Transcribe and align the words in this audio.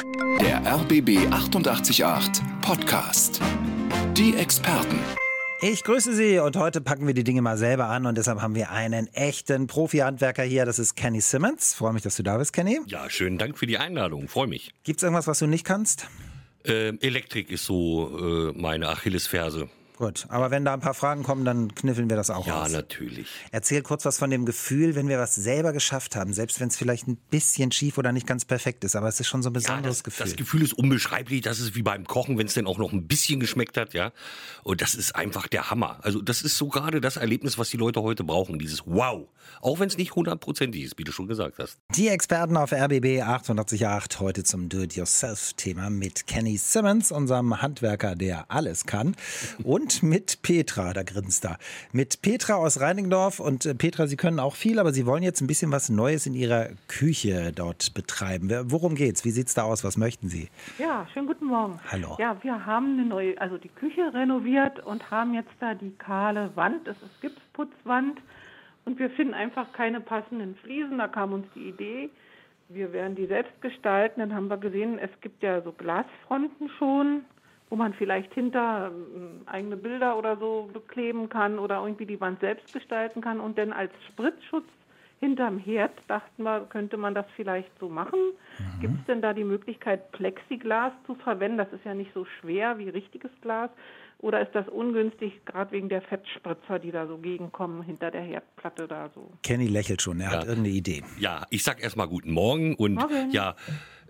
Der 0.00 0.62
RBB 0.64 1.30
888 1.30 2.42
Podcast. 2.62 3.38
Die 4.16 4.34
Experten. 4.34 4.98
Ich 5.60 5.84
grüße 5.84 6.14
Sie 6.14 6.38
und 6.38 6.56
heute 6.56 6.80
packen 6.80 7.06
wir 7.06 7.12
die 7.12 7.22
Dinge 7.22 7.42
mal 7.42 7.58
selber 7.58 7.86
an 7.88 8.06
und 8.06 8.16
deshalb 8.16 8.40
haben 8.40 8.54
wir 8.54 8.70
einen 8.70 9.08
echten 9.08 9.66
Profi-Handwerker 9.66 10.42
hier. 10.42 10.64
Das 10.64 10.78
ist 10.78 10.94
Kenny 10.94 11.20
Simmons. 11.20 11.74
Freue 11.74 11.92
mich, 11.92 12.02
dass 12.02 12.16
du 12.16 12.22
da 12.22 12.38
bist, 12.38 12.54
Kenny. 12.54 12.80
Ja, 12.86 13.10
schönen 13.10 13.36
Dank 13.36 13.58
für 13.58 13.66
die 13.66 13.76
Einladung. 13.76 14.28
Freue 14.28 14.46
mich. 14.46 14.72
Gibt 14.84 15.00
es 15.00 15.02
irgendwas, 15.02 15.26
was 15.26 15.38
du 15.38 15.46
nicht 15.46 15.66
kannst? 15.66 16.06
Ähm, 16.64 16.98
Elektrik 17.02 17.50
ist 17.50 17.66
so 17.66 18.50
äh, 18.52 18.58
meine 18.58 18.88
Achillesferse. 18.88 19.68
Gut, 20.00 20.24
aber 20.30 20.50
wenn 20.50 20.64
da 20.64 20.72
ein 20.72 20.80
paar 20.80 20.94
Fragen 20.94 21.22
kommen, 21.24 21.44
dann 21.44 21.74
kniffeln 21.74 22.08
wir 22.08 22.16
das 22.16 22.30
auch 22.30 22.46
Ja, 22.46 22.62
aus. 22.62 22.72
natürlich. 22.72 23.28
Erzähl 23.50 23.82
kurz 23.82 24.06
was 24.06 24.16
von 24.16 24.30
dem 24.30 24.46
Gefühl, 24.46 24.94
wenn 24.94 25.08
wir 25.08 25.18
was 25.18 25.34
selber 25.34 25.74
geschafft 25.74 26.16
haben, 26.16 26.32
selbst 26.32 26.58
wenn 26.58 26.68
es 26.68 26.76
vielleicht 26.78 27.06
ein 27.06 27.16
bisschen 27.28 27.70
schief 27.70 27.98
oder 27.98 28.10
nicht 28.10 28.26
ganz 28.26 28.46
perfekt 28.46 28.82
ist, 28.84 28.96
aber 28.96 29.08
es 29.08 29.20
ist 29.20 29.26
schon 29.26 29.42
so 29.42 29.50
ein 29.50 29.52
Ja, 29.52 29.58
besonderes 29.60 29.98
das, 29.98 30.04
Gefühl. 30.04 30.24
das 30.26 30.36
Gefühl 30.36 30.62
ist 30.62 30.72
unbeschreiblich. 30.72 31.42
Das 31.42 31.60
ist 31.60 31.74
wie 31.74 31.82
beim 31.82 32.06
Kochen, 32.06 32.38
wenn 32.38 32.46
es 32.46 32.54
denn 32.54 32.66
auch 32.66 32.78
noch 32.78 32.94
ein 32.94 33.06
bisschen 33.08 33.40
geschmeckt 33.40 33.76
hat, 33.76 33.92
ja. 33.92 34.12
Und 34.62 34.80
das 34.80 34.94
ist 34.94 35.14
einfach 35.16 35.48
der 35.48 35.70
Hammer. 35.70 35.98
Also 36.00 36.22
das 36.22 36.40
ist 36.40 36.56
so 36.56 36.68
gerade 36.68 37.02
das 37.02 37.18
Erlebnis, 37.18 37.58
was 37.58 37.68
die 37.68 37.76
Leute 37.76 38.00
heute 38.00 38.24
brauchen. 38.24 38.58
Dieses 38.58 38.86
Wow. 38.86 39.28
Auch 39.60 39.80
wenn 39.80 39.88
es 39.88 39.98
nicht 39.98 40.14
hundertprozentig 40.14 40.82
ist, 40.82 40.96
wie 40.96 41.04
du 41.04 41.12
schon 41.12 41.28
gesagt 41.28 41.58
hast. 41.58 41.76
Die 41.94 42.08
Experten 42.08 42.56
auf 42.56 42.72
RBB 42.72 43.20
888 43.20 44.18
heute 44.20 44.44
zum 44.44 44.70
Do-it-yourself-Thema 44.70 45.90
mit 45.90 46.26
Kenny 46.26 46.56
Simmons, 46.56 47.12
unserem 47.12 47.60
Handwerker, 47.60 48.14
der 48.14 48.50
alles 48.50 48.86
kann, 48.86 49.14
und 49.62 49.89
mit 50.02 50.42
Petra, 50.42 50.92
da 50.92 51.02
grinst 51.02 51.44
er. 51.44 51.58
Mit 51.92 52.22
Petra 52.22 52.54
aus 52.54 52.80
Reinigendorf 52.80 53.40
und 53.40 53.66
äh, 53.66 53.74
Petra, 53.74 54.06
Sie 54.06 54.16
können 54.16 54.40
auch 54.40 54.54
viel, 54.54 54.78
aber 54.78 54.92
Sie 54.92 55.06
wollen 55.06 55.22
jetzt 55.22 55.40
ein 55.40 55.46
bisschen 55.46 55.72
was 55.72 55.88
Neues 55.88 56.26
in 56.26 56.34
Ihrer 56.34 56.68
Küche 56.88 57.52
dort 57.54 57.92
betreiben. 57.94 58.50
Worum 58.66 58.94
geht's? 58.94 59.24
Wie 59.24 59.30
sieht's 59.30 59.54
da 59.54 59.62
aus? 59.62 59.84
Was 59.84 59.96
möchten 59.96 60.28
Sie? 60.28 60.48
Ja, 60.78 61.06
schönen 61.12 61.26
guten 61.26 61.46
Morgen. 61.46 61.78
Hallo. 61.90 62.16
Ja, 62.18 62.36
wir 62.42 62.64
haben 62.66 62.98
eine 62.98 63.04
neue, 63.06 63.40
also 63.40 63.58
die 63.58 63.68
Küche 63.68 64.12
renoviert 64.14 64.80
und 64.80 65.10
haben 65.10 65.34
jetzt 65.34 65.52
da 65.60 65.74
die 65.74 65.90
kahle 65.98 66.50
Wand. 66.54 66.86
Es 66.86 66.96
ist 67.02 67.20
Gipsputzwand 67.20 68.20
und 68.84 68.98
wir 68.98 69.10
finden 69.10 69.34
einfach 69.34 69.72
keine 69.72 70.00
passenden 70.00 70.56
Fliesen. 70.56 70.98
Da 70.98 71.08
kam 71.08 71.32
uns 71.32 71.46
die 71.54 71.68
Idee, 71.68 72.10
wir 72.68 72.92
werden 72.92 73.16
die 73.16 73.26
selbst 73.26 73.60
gestalten. 73.60 74.20
Dann 74.20 74.34
haben 74.34 74.48
wir 74.48 74.56
gesehen, 74.56 74.98
es 74.98 75.10
gibt 75.20 75.42
ja 75.42 75.60
so 75.62 75.72
Glasfronten 75.72 76.70
schon, 76.78 77.22
wo 77.70 77.76
man 77.76 77.94
vielleicht 77.94 78.34
hinter 78.34 78.90
ähm, 78.92 79.42
eigene 79.46 79.76
Bilder 79.76 80.18
oder 80.18 80.36
so 80.36 80.68
bekleben 80.72 81.28
kann 81.28 81.58
oder 81.58 81.80
irgendwie 81.82 82.06
die 82.06 82.20
Wand 82.20 82.40
selbst 82.40 82.72
gestalten 82.72 83.20
kann 83.20 83.40
und 83.40 83.56
dann 83.56 83.72
als 83.72 83.92
Spritzschutz 84.08 84.66
hinterm 85.20 85.58
Herd 85.58 85.92
dachten 86.08 86.42
wir, 86.42 86.66
könnte 86.70 86.96
man 86.96 87.14
das 87.14 87.26
vielleicht 87.36 87.70
so 87.78 87.88
machen. 87.90 88.18
Gibt 88.80 88.98
es 88.98 89.04
denn 89.04 89.20
da 89.20 89.34
die 89.34 89.44
Möglichkeit, 89.44 90.10
Plexiglas 90.12 90.92
zu 91.06 91.14
verwenden? 91.14 91.58
Das 91.58 91.72
ist 91.72 91.84
ja 91.84 91.92
nicht 91.92 92.12
so 92.14 92.24
schwer 92.24 92.78
wie 92.78 92.88
richtiges 92.88 93.30
Glas. 93.42 93.70
Oder 94.22 94.42
ist 94.42 94.54
das 94.54 94.68
ungünstig, 94.68 95.44
gerade 95.46 95.72
wegen 95.72 95.88
der 95.88 96.02
Fettspritzer, 96.02 96.78
die 96.78 96.90
da 96.90 97.06
so 97.06 97.16
gegenkommen 97.16 97.82
hinter 97.82 98.10
der 98.10 98.20
Herdplatte 98.20 98.86
da 98.86 99.10
so? 99.14 99.32
Kenny 99.42 99.66
lächelt 99.66 100.02
schon, 100.02 100.20
er 100.20 100.30
hat 100.30 100.42
Ja. 100.44 100.48
irgendeine 100.50 100.74
Idee. 100.76 101.02
Ja, 101.18 101.46
ich 101.48 101.62
sag 101.64 101.82
erstmal 101.82 102.06
guten 102.06 102.30
Morgen 102.32 102.74
und 102.74 102.94
Morgen. 102.96 103.30
ja, 103.30 103.56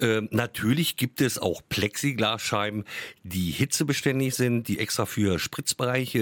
ähm, 0.01 0.29
natürlich 0.33 0.97
gibt 0.97 1.21
es 1.21 1.39
auch 1.39 1.63
Plexiglasscheiben, 1.69 2.85
die 3.23 3.51
hitzebeständig 3.53 4.35
sind, 4.35 4.67
die 4.67 4.81
extra 4.81 5.07
für 5.07 5.39
Spritzbereiche 5.39 6.19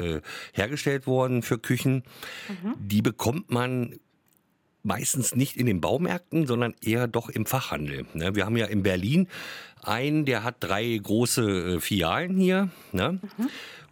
äh, 0.00 0.04
äh, 0.16 0.20
hergestellt 0.54 1.06
wurden 1.06 1.42
für 1.42 1.58
Küchen. 1.58 2.04
Die 2.78 3.02
bekommt 3.02 3.50
man 3.50 3.98
meistens 4.88 5.36
nicht 5.36 5.56
in 5.56 5.66
den 5.66 5.80
Baumärkten, 5.80 6.46
sondern 6.46 6.74
eher 6.82 7.06
doch 7.06 7.28
im 7.28 7.46
Fachhandel. 7.46 8.06
Ne? 8.14 8.34
Wir 8.34 8.46
haben 8.46 8.56
ja 8.56 8.66
in 8.66 8.82
Berlin 8.82 9.28
einen, 9.82 10.24
der 10.24 10.42
hat 10.42 10.56
drei 10.60 10.98
große 11.00 11.76
äh, 11.76 11.80
Filialen 11.80 12.38
hier. 12.38 12.70
Ne? 12.92 13.20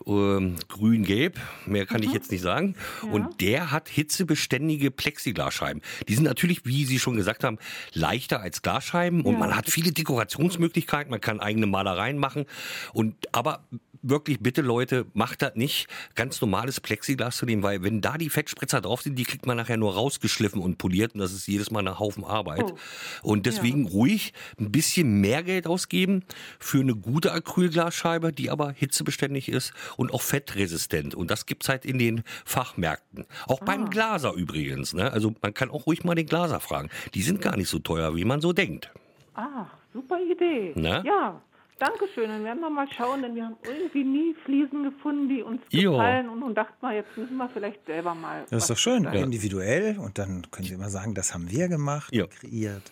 Ähm, 0.07 0.57
Grün-Gelb, 0.69 1.39
mehr 1.67 1.85
kann 1.85 2.03
ich 2.03 2.13
jetzt 2.13 2.31
nicht 2.31 2.41
sagen. 2.43 2.77
Und 3.11 3.41
der 3.41 3.71
hat 3.73 3.89
hitzebeständige 3.89 4.91
Plexiglasscheiben. 4.91 5.83
Die 6.09 6.15
sind 6.15 6.25
natürlich, 6.25 6.65
wie 6.65 6.85
Sie 6.85 6.99
schon 6.99 7.17
gesagt 7.17 7.45
haben, 7.45 7.59
leichter 7.93 8.41
als 8.41 8.63
Glasscheiben 8.63 9.23
und 9.23 9.39
man 9.39 9.55
hat 9.55 9.69
viele 9.69 9.93
Dekorationsmöglichkeiten. 9.93 11.11
Man 11.11 11.21
kann 11.21 11.41
eigene 11.41 11.67
Malereien 11.67 12.19
machen. 12.19 12.47
Und 12.93 13.15
aber 13.33 13.65
wirklich 14.09 14.41
bitte 14.41 14.63
Leute, 14.63 15.07
macht 15.15 15.43
das 15.43 15.55
nicht, 15.55 15.89
ganz 16.15 16.41
normales 16.41 16.81
Plexiglas 16.81 17.37
zu 17.37 17.47
nehmen, 17.47 17.63
weil 17.63 17.83
wenn 17.83 18.01
da 18.01 18.19
die 18.19 18.31
Fettspritzer 18.31 18.81
drauf 18.81 19.03
sind, 19.03 19.17
die 19.17 19.25
kriegt 19.25 19.47
man 19.47 19.57
nachher 19.57 19.77
nur 19.77 19.95
rausgeschliffen 19.95 20.61
und 20.61 20.79
poliert 20.79 21.15
und 21.15 21.21
das 21.21 21.33
ist 21.33 21.47
jedes 21.47 21.71
Mal 21.71 21.87
ein 21.87 21.99
Haufen 21.99 22.25
Arbeit. 22.25 22.65
Oh. 22.65 22.79
Und 23.23 23.47
deswegen 23.47 23.87
ruhig 23.87 24.33
ein 24.59 24.73
bisschen 24.73 25.21
mehr 25.21 25.43
Geld 25.43 25.67
ausgeben 25.67 26.25
für 26.59 26.81
eine 26.81 26.95
gute 26.95 27.33
Acrylglasscheibe, 27.33 28.33
die 28.33 28.51
aber 28.51 28.73
hitzebeständig 28.73 29.49
ist 29.49 29.73
und 29.97 30.13
auch 30.13 30.23
fettresistent. 30.23 31.15
Und 31.15 31.31
das 31.31 31.47
gibt's 31.47 31.69
halt 31.69 31.85
in 31.85 31.99
den 31.99 32.23
Fachmärkten. 32.45 33.27
Auch 33.47 33.61
beim 33.61 33.91
Glaser 33.91 34.33
übrigens. 34.33 34.95
Ne? 34.95 35.13
Also 35.13 35.35
man 35.43 35.55
kann 35.55 35.71
auch 35.71 35.87
ruhig 35.87 36.05
mal 36.05 36.15
den 36.15 36.27
Glaser 36.27 36.61
fragen. 36.61 36.91
Die 37.15 37.23
sind 37.23 37.41
gar 37.41 37.57
nicht 37.57 37.69
so 37.69 37.79
teuer, 37.79 38.15
wie 38.17 38.25
man 38.25 38.41
so 38.41 38.53
denkt. 38.53 38.91
Ah, 39.35 39.67
super 39.93 40.19
Idee. 40.21 40.73
Na? 40.77 41.05
Ja, 41.05 41.43
danke 41.79 42.07
schön. 42.15 42.29
Dann 42.29 42.45
werden 42.45 42.61
wir 42.61 42.71
mal 42.71 42.87
schauen, 42.97 43.23
denn 43.23 43.35
wir 43.35 43.45
haben 43.45 43.57
irgendwie 43.65 44.05
nie 44.05 44.35
Fliesen 44.45 44.83
gefunden, 44.85 45.29
die 45.29 45.43
uns 45.43 45.61
Jo. 45.71 45.93
gefallen. 45.93 46.29
Und 46.29 46.41
nun 46.41 46.55
dachten 46.55 46.75
wir, 46.81 46.93
jetzt 46.95 47.17
müssen 47.17 47.37
wir 47.37 47.49
vielleicht 47.49 47.85
selber 47.87 48.15
mal. 48.15 48.45
Das 48.51 48.65
ist 48.65 48.71
doch 48.71 48.77
schön, 48.79 49.03
gestalten. 49.03 49.25
individuell. 49.25 49.99
Und 49.99 50.19
dann 50.19 50.51
können 50.51 50.67
Sie 50.67 50.75
immer 50.75 50.91
sagen, 50.91 51.15
das 51.15 51.35
haben 51.35 51.51
wir 51.51 51.69
gemacht, 51.69 52.15
Ja. 52.15 52.27
kreiert. 52.27 52.83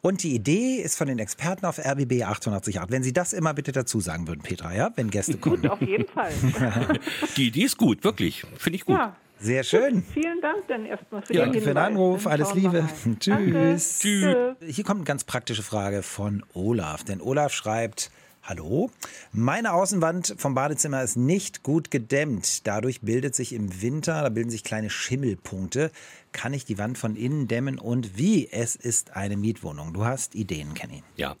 Und 0.00 0.24
die 0.24 0.34
Idee 0.34 0.76
ist 0.82 0.98
von 0.98 1.06
den 1.06 1.20
Experten 1.20 1.64
auf 1.64 1.78
RBB 1.78 2.24
888. 2.24 2.76
Wenn 2.88 3.04
Sie 3.04 3.12
das 3.12 3.32
immer 3.32 3.54
bitte 3.54 3.70
dazu 3.70 4.00
sagen 4.00 4.26
würden, 4.26 4.40
Petra, 4.42 4.74
ja, 4.74 4.90
wenn 4.96 5.10
Gäste 5.10 5.36
kommen. 5.38 5.64
Auf 5.68 5.80
jeden 5.80 6.08
Fall. 6.08 6.32
Die 7.36 7.46
Idee 7.48 7.62
ist 7.62 7.76
gut, 7.78 8.02
wirklich. 8.02 8.44
Finde 8.58 8.76
ich 8.76 8.84
gut. 8.84 8.96
ja, 8.96 9.14
Sehr 9.42 9.64
schön. 9.64 10.04
vielen 10.14 10.40
Dank 10.40 10.66
dann 10.68 10.86
erstmal 10.86 11.22
für 11.22 11.34
Ja, 11.34 11.46
den 11.46 11.60
für 11.60 11.68
den. 11.70 11.76
Anruf. 11.76 12.26
Alles 12.26 12.54
Liebe. 12.54 12.88
Tschüss. 13.20 13.98
Tschüss. 13.98 14.56
Hier 14.64 14.84
kommt 14.84 15.00
eine 15.00 15.04
ganz 15.04 15.24
praktische 15.24 15.62
Frage 15.62 16.02
von 16.02 16.44
Olaf. 16.54 17.02
Denn 17.04 17.20
Olaf 17.20 17.52
schreibt, 17.52 18.10
Hallo, 18.44 18.90
meine 19.30 19.72
Außenwand 19.72 20.34
vom 20.36 20.54
Badezimmer 20.56 21.00
ist 21.04 21.16
nicht 21.16 21.62
gut 21.62 21.92
gedämmt. 21.92 22.66
Dadurch 22.66 23.00
bildet 23.00 23.36
sich 23.36 23.52
im 23.52 23.82
Winter, 23.82 24.20
da 24.20 24.28
bilden 24.30 24.50
sich 24.50 24.64
kleine 24.64 24.90
Schimmelpunkte. 24.90 25.92
Kann 26.32 26.54
ich 26.54 26.64
die 26.64 26.78
Wand 26.78 26.98
von 26.98 27.14
innen 27.14 27.46
dämmen 27.46 27.78
und 27.78 28.16
wie? 28.16 28.48
Es 28.50 28.74
ist 28.74 29.14
eine 29.16 29.36
Mietwohnung. 29.36 29.92
Du 29.92 30.04
hast 30.04 30.34
Ideen, 30.34 30.74
Kenny. 30.74 31.02
Ja, 31.16 31.36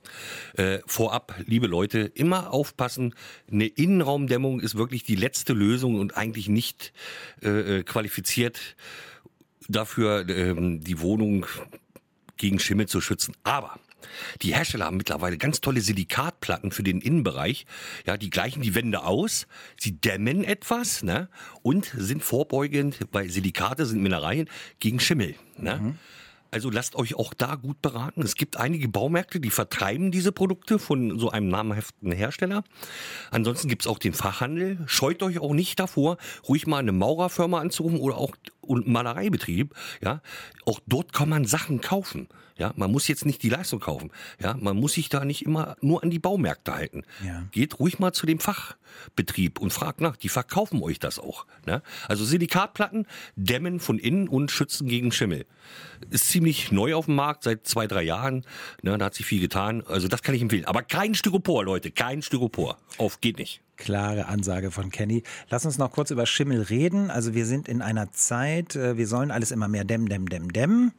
äh, 0.56 0.78
vorab, 0.86 1.34
liebe 1.46 1.66
Leute, 1.66 2.00
immer 2.00 2.52
aufpassen. 2.52 3.14
Eine 3.50 3.66
Innenraumdämmung 3.66 4.60
ist 4.60 4.74
wirklich 4.74 5.02
die 5.02 5.16
letzte 5.16 5.54
Lösung 5.54 5.98
und 5.98 6.16
eigentlich 6.16 6.48
nicht 6.48 6.92
äh, 7.42 7.78
äh, 7.78 7.82
qualifiziert 7.82 8.76
dafür, 9.68 10.28
ähm, 10.28 10.82
die 10.84 11.00
Wohnung 11.00 11.46
gegen 12.36 12.58
Schimmel 12.58 12.86
zu 12.86 13.00
schützen. 13.00 13.34
Aber 13.44 13.78
die 14.42 14.54
Hersteller 14.54 14.86
haben 14.86 14.96
mittlerweile 14.96 15.38
ganz 15.38 15.60
tolle 15.60 15.80
Silikatplatten 15.80 16.70
für 16.70 16.82
den 16.82 17.00
Innenbereich. 17.00 17.66
Ja, 18.06 18.16
die 18.16 18.30
gleichen 18.30 18.62
die 18.62 18.74
Wände 18.74 19.04
aus, 19.04 19.46
sie 19.78 19.92
dämmen 19.92 20.44
etwas 20.44 21.02
ne, 21.02 21.28
und 21.62 21.92
sind 21.96 22.22
vorbeugend, 22.22 22.98
weil 23.12 23.30
Silikate 23.30 23.86
sind 23.86 24.02
Mineralien, 24.02 24.48
gegen 24.80 25.00
Schimmel. 25.00 25.34
Ne? 25.56 25.96
Also 26.52 26.68
lasst 26.68 26.96
euch 26.96 27.14
auch 27.14 27.32
da 27.32 27.54
gut 27.54 27.80
beraten. 27.80 28.20
Es 28.20 28.34
gibt 28.34 28.58
einige 28.58 28.86
Baumärkte, 28.86 29.40
die 29.40 29.48
vertreiben 29.48 30.10
diese 30.10 30.32
Produkte 30.32 30.78
von 30.78 31.18
so 31.18 31.30
einem 31.30 31.48
namhaften 31.48 32.12
Hersteller. 32.12 32.62
Ansonsten 33.30 33.68
gibt's 33.68 33.86
auch 33.86 33.98
den 33.98 34.12
Fachhandel. 34.12 34.78
Scheut 34.84 35.22
euch 35.22 35.38
auch 35.38 35.54
nicht 35.54 35.80
davor, 35.80 36.18
ruhig 36.46 36.66
mal 36.66 36.76
eine 36.76 36.92
Maurerfirma 36.92 37.58
anzurufen 37.58 37.98
oder 37.98 38.18
auch 38.18 38.36
einen 38.68 38.90
Malereibetrieb. 38.90 39.74
Ja, 40.02 40.20
auch 40.66 40.80
dort 40.86 41.12
kann 41.12 41.28
man 41.28 41.44
Sachen 41.44 41.80
kaufen. 41.80 42.28
Ja, 42.58 42.72
man 42.76 42.92
muss 42.92 43.08
jetzt 43.08 43.24
nicht 43.24 43.42
die 43.42 43.48
Leistung 43.48 43.80
kaufen. 43.80 44.10
Ja, 44.40 44.56
man 44.60 44.76
muss 44.76 44.92
sich 44.92 45.08
da 45.08 45.24
nicht 45.24 45.44
immer 45.44 45.76
nur 45.80 46.02
an 46.02 46.10
die 46.10 46.18
Baumärkte 46.18 46.74
halten. 46.74 47.02
Ja. 47.24 47.44
Geht 47.50 47.80
ruhig 47.80 47.98
mal 47.98 48.12
zu 48.12 48.26
dem 48.26 48.38
Fachbetrieb 48.38 49.58
und 49.58 49.72
fragt 49.72 50.00
nach. 50.00 50.16
Die 50.16 50.28
verkaufen 50.28 50.82
euch 50.82 50.98
das 50.98 51.18
auch. 51.18 51.46
Ne? 51.66 51.82
Also 52.08 52.24
Silikatplatten 52.24 53.06
dämmen 53.36 53.80
von 53.80 53.98
innen 53.98 54.28
und 54.28 54.50
schützen 54.50 54.86
gegen 54.86 55.12
Schimmel. 55.12 55.46
Ist 56.10 56.28
ziemlich 56.28 56.70
neu 56.70 56.94
auf 56.94 57.06
dem 57.06 57.14
Markt, 57.14 57.44
seit 57.44 57.66
zwei, 57.66 57.86
drei 57.86 58.02
Jahren. 58.02 58.44
Ne, 58.82 58.96
da 58.98 59.06
hat 59.06 59.14
sich 59.14 59.26
viel 59.26 59.40
getan. 59.40 59.82
Also 59.86 60.08
das 60.08 60.22
kann 60.22 60.34
ich 60.34 60.42
empfehlen. 60.42 60.66
Aber 60.66 60.82
kein 60.82 61.14
Styropor, 61.14 61.64
Leute. 61.64 61.90
Kein 61.90 62.22
Styropor. 62.22 62.78
Auf 62.98 63.20
geht 63.20 63.38
nicht. 63.38 63.62
Klare 63.76 64.26
Ansage 64.26 64.70
von 64.70 64.90
Kenny. 64.90 65.22
Lass 65.48 65.64
uns 65.64 65.78
noch 65.78 65.92
kurz 65.92 66.10
über 66.10 66.26
Schimmel 66.26 66.62
reden. 66.62 67.10
Also 67.10 67.34
wir 67.34 67.46
sind 67.46 67.68
in 67.68 67.82
einer 67.82 68.12
Zeit, 68.12 68.76
äh, 68.76 68.96
wir 68.96 69.06
sollen 69.06 69.30
alles 69.30 69.50
immer 69.50 69.68
mehr 69.68 69.84
dämmen, 69.84 70.08
dämmen, 70.08 70.28
dämmen, 70.28 70.52
dämmen. 70.52 70.92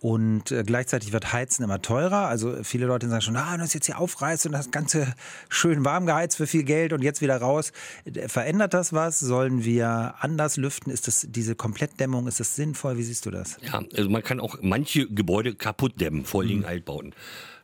Und 0.00 0.50
äh, 0.50 0.62
gleichzeitig 0.64 1.12
wird 1.12 1.32
Heizen 1.34 1.62
immer 1.62 1.82
teurer. 1.82 2.26
Also 2.26 2.56
viele 2.62 2.86
Leute 2.86 3.08
sagen 3.08 3.20
schon, 3.20 3.36
ah, 3.36 3.56
das 3.58 3.74
jetzt 3.74 3.84
hier 3.84 3.98
aufreißt 3.98 4.46
und 4.46 4.52
das 4.52 4.70
Ganze 4.70 5.14
schön 5.50 5.84
warm 5.84 6.06
geheizt 6.06 6.38
für 6.38 6.46
viel 6.46 6.64
Geld 6.64 6.94
und 6.94 7.02
jetzt 7.02 7.20
wieder 7.20 7.36
raus. 7.36 7.72
Äh, 8.06 8.26
Verändert 8.28 8.72
das 8.72 8.94
was? 8.94 9.20
Sollen 9.20 9.62
wir 9.62 10.14
anders 10.20 10.56
lüften? 10.56 10.90
Ist 10.90 11.06
das 11.06 11.26
diese 11.28 11.54
Komplettdämmung, 11.54 12.26
ist 12.28 12.40
das 12.40 12.56
sinnvoll? 12.56 12.96
Wie 12.96 13.02
siehst 13.02 13.26
du 13.26 13.30
das? 13.30 13.58
Ja, 13.60 13.82
also 13.94 14.08
man 14.08 14.22
kann 14.22 14.40
auch 14.40 14.56
manche 14.62 15.06
Gebäude 15.06 15.54
kaputt 15.54 16.00
dämmen, 16.00 16.24
vor 16.24 16.42
allem 16.42 16.64
Altbauten. 16.64 17.14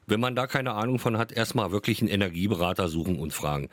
Wenn 0.06 0.20
man 0.20 0.36
da 0.36 0.46
keine 0.46 0.74
Ahnung 0.74 0.98
von 0.98 1.18
hat, 1.18 1.32
erstmal 1.32 1.72
wirklich 1.72 2.00
einen 2.00 2.08
Energieberater 2.08 2.88
suchen 2.88 3.18
und 3.18 3.32
fragen. 3.32 3.68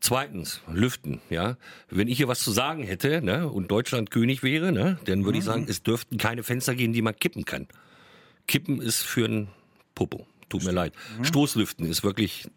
Zweitens, 0.00 0.60
lüften, 0.70 1.20
ja. 1.30 1.56
Wenn 1.88 2.08
ich 2.08 2.16
hier 2.18 2.28
was 2.28 2.40
zu 2.40 2.52
sagen 2.52 2.84
hätte, 2.84 3.22
ne, 3.22 3.48
und 3.48 3.70
Deutschland 3.70 4.10
König 4.10 4.42
wäre, 4.42 4.70
ne, 4.70 4.98
dann 5.06 5.24
würde 5.24 5.38
ich 5.38 5.44
sagen, 5.44 5.66
es 5.68 5.82
dürften 5.82 6.18
keine 6.18 6.42
Fenster 6.42 6.74
gehen, 6.74 6.92
die 6.92 7.02
man 7.02 7.16
kippen 7.16 7.44
kann. 7.44 7.66
Kippen 8.46 8.80
ist 8.80 9.02
für 9.02 9.26
ein 9.26 9.48
Popo. 9.94 10.26
Tut 10.48 10.64
mir 10.64 10.72
leid. 10.72 10.92
Stoßlüften 11.22 11.86
ist 11.86 12.04
wirklich 12.04 12.48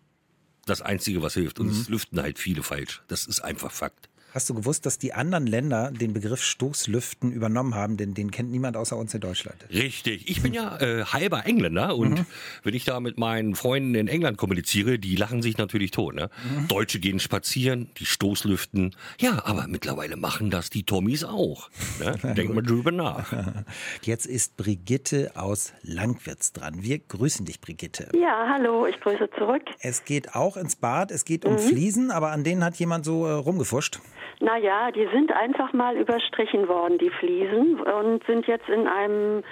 das 0.66 0.82
Einzige, 0.82 1.22
was 1.22 1.34
hilft. 1.34 1.60
Und 1.60 1.70
es 1.70 1.90
lüften 1.90 2.22
halt 2.22 2.38
viele 2.38 2.62
falsch. 2.62 3.02
Das 3.08 3.26
ist 3.26 3.40
einfach 3.40 3.72
Fakt. 3.72 4.10
Hast 4.38 4.52
du 4.52 4.54
gewusst, 4.54 4.86
dass 4.86 5.00
die 5.00 5.14
anderen 5.14 5.48
Länder 5.48 5.90
den 5.90 6.14
Begriff 6.14 6.44
Stoßlüften 6.44 7.32
übernommen 7.32 7.74
haben? 7.74 7.98
Denn 7.98 8.14
den 8.14 8.30
kennt 8.30 8.52
niemand 8.52 8.78
außer 8.78 8.96
uns 8.96 9.12
in 9.16 9.20
Deutschland. 9.20 9.66
Richtig. 9.72 10.30
Ich 10.30 10.44
bin 10.44 10.54
ja 10.54 10.78
äh, 10.80 11.06
halber 11.06 11.48
Engländer 11.48 11.96
und 11.96 12.24
wenn 12.62 12.76
ich 12.76 12.86
da 12.86 13.00
mit 13.00 13.18
meinen 13.18 13.56
Freunden 13.56 13.96
in 13.96 14.08
England 14.08 14.38
kommuniziere, 14.38 15.00
die 15.00 15.16
lachen 15.16 15.42
sich 15.42 15.58
natürlich 15.58 15.90
tot. 15.90 16.14
Ne? 16.14 16.30
Deutsche 16.68 17.00
gehen 17.00 17.20
spazieren, 17.20 17.90
die 17.98 18.06
Stoßlüften. 18.06 18.96
Ja, 19.20 19.44
aber 19.44 19.66
mittlerweile 19.68 20.18
machen 20.18 20.52
das 20.52 20.70
die 20.70 20.84
Tommies 20.84 21.24
auch. 21.24 21.72
Ne? 22.00 22.34
Denk 22.36 22.54
mal 22.54 22.62
drüber 22.62 22.92
nach. 22.92 23.34
Jetzt 24.04 24.28
ist 24.28 24.56
Brigitte 24.56 25.32
aus 25.34 25.74
Langwitz 25.82 26.54
dran. 26.54 26.84
Wir 26.84 27.00
grüßen 27.00 27.44
dich, 27.44 27.60
Brigitte. 27.60 28.12
Ja, 28.14 28.50
hallo, 28.54 28.86
ich 28.86 29.00
grüße 29.00 29.32
zurück. 29.36 29.64
Es 29.80 30.06
geht 30.06 30.36
auch 30.36 30.58
ins 30.58 30.76
Bad, 30.76 31.10
es 31.10 31.26
geht 31.26 31.44
um 31.44 31.58
Fliesen, 31.58 32.12
aber 32.12 32.30
an 32.30 32.44
denen 32.44 32.64
hat 32.64 32.76
jemand 32.76 33.04
so 33.04 33.26
äh, 33.26 33.32
rumgefuscht. 33.32 34.00
Naja, 34.40 34.92
die 34.92 35.08
sind 35.14 35.32
einfach 35.32 35.74
mal 35.74 35.98
überstrichen 35.98 36.68
worden, 36.68 36.98
die 36.98 37.10
Fliesen, 37.10 37.80
und 37.80 38.24
sind 38.26 38.46
jetzt 38.48 38.70
in 38.70 38.88
einem, 38.88 39.44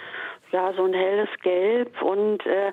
ja, 0.51 0.73
so 0.73 0.85
ein 0.85 0.93
helles 0.93 1.29
Gelb. 1.41 2.01
Und 2.01 2.45
äh, 2.45 2.71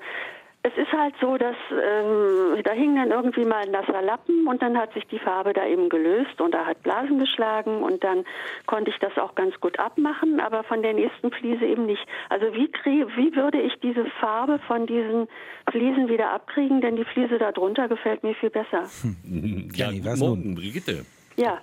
es 0.64 0.72
ist 0.76 0.92
halt 0.92 1.14
so, 1.20 1.36
dass 1.36 1.56
ähm, 1.72 2.62
da 2.62 2.72
hing 2.72 2.94
dann 2.94 3.10
irgendwie 3.10 3.44
mal 3.44 3.64
ein 3.64 3.72
nasser 3.72 4.00
Lappen 4.00 4.46
und 4.46 4.62
dann 4.62 4.78
hat 4.78 4.92
sich 4.94 5.04
die 5.08 5.18
Farbe 5.18 5.52
da 5.52 5.66
eben 5.66 5.88
gelöst 5.88 6.40
und 6.40 6.54
da 6.54 6.66
hat 6.66 6.82
Blasen 6.84 7.18
geschlagen 7.18 7.82
und 7.82 8.04
dann 8.04 8.24
konnte 8.66 8.90
ich 8.90 8.98
das 8.98 9.16
auch 9.18 9.34
ganz 9.34 9.58
gut 9.60 9.80
abmachen, 9.80 10.38
aber 10.38 10.62
von 10.62 10.82
der 10.82 10.92
nächsten 10.92 11.32
Fliese 11.32 11.64
eben 11.64 11.86
nicht. 11.86 12.06
Also 12.28 12.54
wie, 12.54 12.70
krieg, 12.70 13.06
wie 13.16 13.34
würde 13.34 13.60
ich 13.60 13.74
diese 13.82 14.04
Farbe 14.20 14.60
von 14.68 14.86
diesen 14.86 15.26
Fliesen 15.68 16.08
wieder 16.08 16.30
abkriegen? 16.30 16.80
Denn 16.80 16.94
die 16.94 17.04
Fliese 17.04 17.38
da 17.38 17.50
drunter 17.50 17.88
gefällt 17.88 18.22
mir 18.22 18.34
viel 18.34 18.50
besser. 18.50 18.84
Ja, 19.74 19.86
Jenny, 19.86 19.98
guten 19.98 20.04
was 20.04 20.20
Morgen, 20.20 20.54
Brigitte. 20.54 21.04
Ja, 21.37 21.61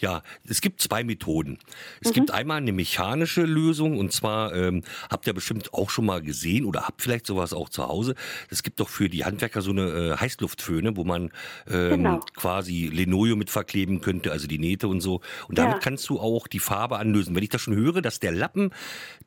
Ja, 0.00 0.22
es 0.48 0.60
gibt 0.60 0.80
zwei 0.80 1.04
Methoden. 1.04 1.58
Es 2.02 2.10
Mhm. 2.10 2.14
gibt 2.14 2.30
einmal 2.32 2.58
eine 2.58 2.72
mechanische 2.72 3.42
Lösung 3.42 3.98
und 3.98 4.12
zwar 4.12 4.54
ähm, 4.54 4.82
habt 5.10 5.26
ihr 5.26 5.32
bestimmt 5.32 5.72
auch 5.72 5.88
schon 5.90 6.04
mal 6.06 6.20
gesehen 6.20 6.64
oder 6.64 6.82
habt 6.86 7.00
vielleicht 7.02 7.26
sowas 7.26 7.52
auch 7.52 7.68
zu 7.68 7.86
Hause. 7.86 8.14
Es 8.50 8.62
gibt 8.62 8.80
doch 8.80 8.88
für 8.88 9.08
die 9.08 9.24
Handwerker 9.24 9.62
so 9.62 9.70
eine 9.70 9.82
äh, 10.14 10.16
Heißluftföhne, 10.16 10.96
wo 10.96 11.04
man 11.04 11.30
ähm, 11.68 11.90
Genau. 11.90 12.20
quasi 12.36 12.90
Linoleum 12.92 13.38
mit 13.38 13.50
verkleben 13.50 14.00
könnte, 14.00 14.32
also 14.32 14.46
die 14.46 14.58
Nähte 14.58 14.88
und 14.88 15.00
so. 15.00 15.20
Und 15.48 15.58
damit 15.58 15.74
Ja. 15.74 15.80
kannst 15.80 16.08
du 16.08 16.18
auch 16.18 16.46
die 16.48 16.58
Farbe 16.58 16.98
anlösen. 16.98 17.34
Wenn 17.34 17.42
ich 17.42 17.48
das 17.50 17.60
schon 17.62 17.74
höre, 17.76 18.02
dass 18.02 18.18
der 18.20 18.32
Lappen 18.32 18.70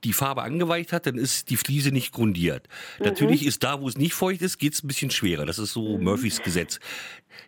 die 0.04 0.14
Farbe 0.14 0.44
angeweicht 0.44 0.92
hat, 0.94 1.06
dann 1.08 1.16
ist 1.18 1.50
die 1.50 1.58
Fliese 1.58 1.92
nicht 1.92 2.12
grundiert. 2.12 2.68
Mhm. 3.00 3.06
Natürlich 3.06 3.46
ist 3.46 3.64
da, 3.64 3.82
wo 3.82 3.88
es 3.88 3.98
nicht 3.98 4.14
feucht 4.14 4.42
ist, 4.42 4.58
geht's 4.58 4.84
ein 4.84 4.88
bisschen 4.88 5.12
schwerer. 5.12 5.46
Das 5.46 5.58
ist 5.60 5.74
so 5.74 5.98
Murphys 5.98 6.42
Gesetz. 6.44 6.80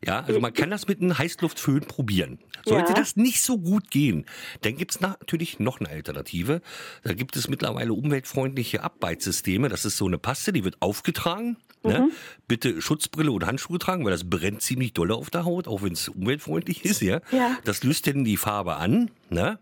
Ja, 0.06 0.22
also 0.22 0.40
man 0.40 0.54
kann 0.54 0.70
das 0.70 0.88
mit 0.88 1.02
einem 1.02 1.18
Heißluftföhn 1.18 1.82
probieren. 1.82 2.40
Sollte 2.66 2.90
Ja. 2.90 2.96
das 2.96 3.16
nicht 3.16 3.42
so 3.42 3.58
gut 3.58 3.90
gehen, 3.90 4.26
dann 4.62 4.76
gibt's 4.76 5.00
natürlich 5.00 5.60
noch 5.60 5.80
eine 5.80 5.90
Alternative. 5.90 6.62
Da 7.04 7.14
gibt 7.14 7.36
es 7.36 7.48
mittlerweile 7.48 7.94
umweltfreundliche 7.94 8.84
Abbeitsysteme. 8.84 9.70
Das 9.70 9.86
ist 9.86 9.98
so 9.98 10.06
eine 10.08 10.18
Paste, 10.18 10.52
die 10.54 10.64
wird 10.66 10.82
aufgetragen. 10.82 11.58
Ne? 11.84 12.00
Mhm. 12.02 12.12
Bitte 12.48 12.82
Schutzbrille 12.82 13.32
und 13.32 13.46
Handschuhe 13.46 13.80
tragen, 13.80 14.04
weil 14.04 14.12
das 14.12 14.30
brennt 14.30 14.62
ziemlich 14.62 14.92
doll 14.92 15.12
auf 15.14 15.30
der 15.30 15.46
Haut, 15.46 15.68
auch 15.70 15.82
wenn 15.82 15.94
es 15.94 16.10
umweltfreundlich 16.10 16.84
ist. 16.84 17.02
Ja? 17.02 17.22
Ja. 17.32 17.58
Das 17.64 17.84
löst 17.84 18.06
dann 18.08 18.26
die 18.26 18.36
Farbe 18.36 18.76
an. 18.76 19.10
Ne? 19.32 19.60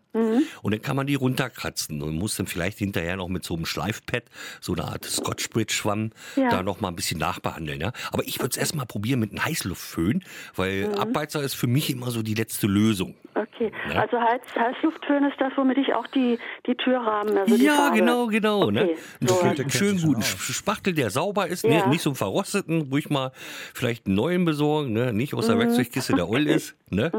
Und 0.64 0.72
dann 0.74 0.82
kann 0.82 0.96
man 0.96 1.06
die 1.06 1.14
runterkratzen 1.16 2.02
und 2.02 2.16
muss 2.16 2.36
dann 2.38 2.48
vielleicht 2.48 2.80
hinterher 2.80 3.18
noch 3.18 3.28
mit 3.28 3.44
so 3.44 3.54
einem 3.56 3.66
Schleifpad, 3.68 4.24
so 4.62 4.74
eine 4.74 4.86
Art 4.86 5.06
Scotch-Brite-Schwamm, 5.06 6.12
Ja. 6.36 6.50
da 6.50 6.64
noch 6.64 6.82
mal 6.82 6.88
ein 6.88 6.96
bisschen 6.96 7.20
nachbehandeln. 7.20 7.80
Ja? 7.82 7.92
Aber 8.12 8.24
ich 8.24 8.40
würde 8.40 8.50
es 8.52 8.58
erst 8.58 8.74
mal 8.76 8.86
probieren 8.86 9.20
mit 9.20 9.30
einem 9.32 9.46
Heißluftföhn, 9.46 10.24
weil 10.56 10.88
Mhm. 10.88 10.96
Abbeizer 10.96 11.42
ist 11.44 11.54
für 11.54 11.68
mich 11.68 11.92
immer 11.92 12.10
so 12.12 12.24
die 12.24 12.34
letzte 12.34 12.66
Lösung. 12.68 13.16
okay. 13.36 13.72
Ja. 13.94 14.02
Also 14.02 14.20
Heiß, 14.20 14.42
Heißluftföhn 14.56 15.24
ist 15.26 15.40
das, 15.40 15.52
womit 15.56 15.78
ich 15.78 15.94
auch 15.94 16.08
die, 16.08 16.40
die 16.66 16.74
Türrahmen, 16.76 17.38
also 17.38 17.56
die 17.56 17.64
ja, 17.66 17.74
Farbe. 17.76 17.98
genau, 18.00 18.28
genau. 18.28 18.72
Ne? 18.72 18.84
Okay, 18.84 18.98
Einen 19.22 19.28
so. 19.28 19.36
schönen- 19.36 19.70
schönen 19.70 20.02
guten. 20.02 20.22
Spachtel, 20.24 20.94
der 20.94 21.10
sauber 21.12 21.48
ist, 21.48 21.64
Ja. 21.64 21.84
ne? 21.86 21.88
nicht 21.90 22.02
so 22.02 22.10
einen 22.12 22.16
verrosteten, 22.16 22.90
ruhig 22.92 23.10
mal 23.12 23.32
vielleicht 23.76 24.08
einen 24.08 24.16
neuen 24.16 24.46
besorgen, 24.46 24.94
ne? 24.94 25.14
nicht 25.14 25.34
aus 25.36 25.46
der 25.48 25.56
Mhm. 25.56 25.60
Werkzeugkiste, 25.62 26.14
der 26.14 26.28
oll 26.30 26.48
ist. 26.48 26.76
Ne? 26.90 27.12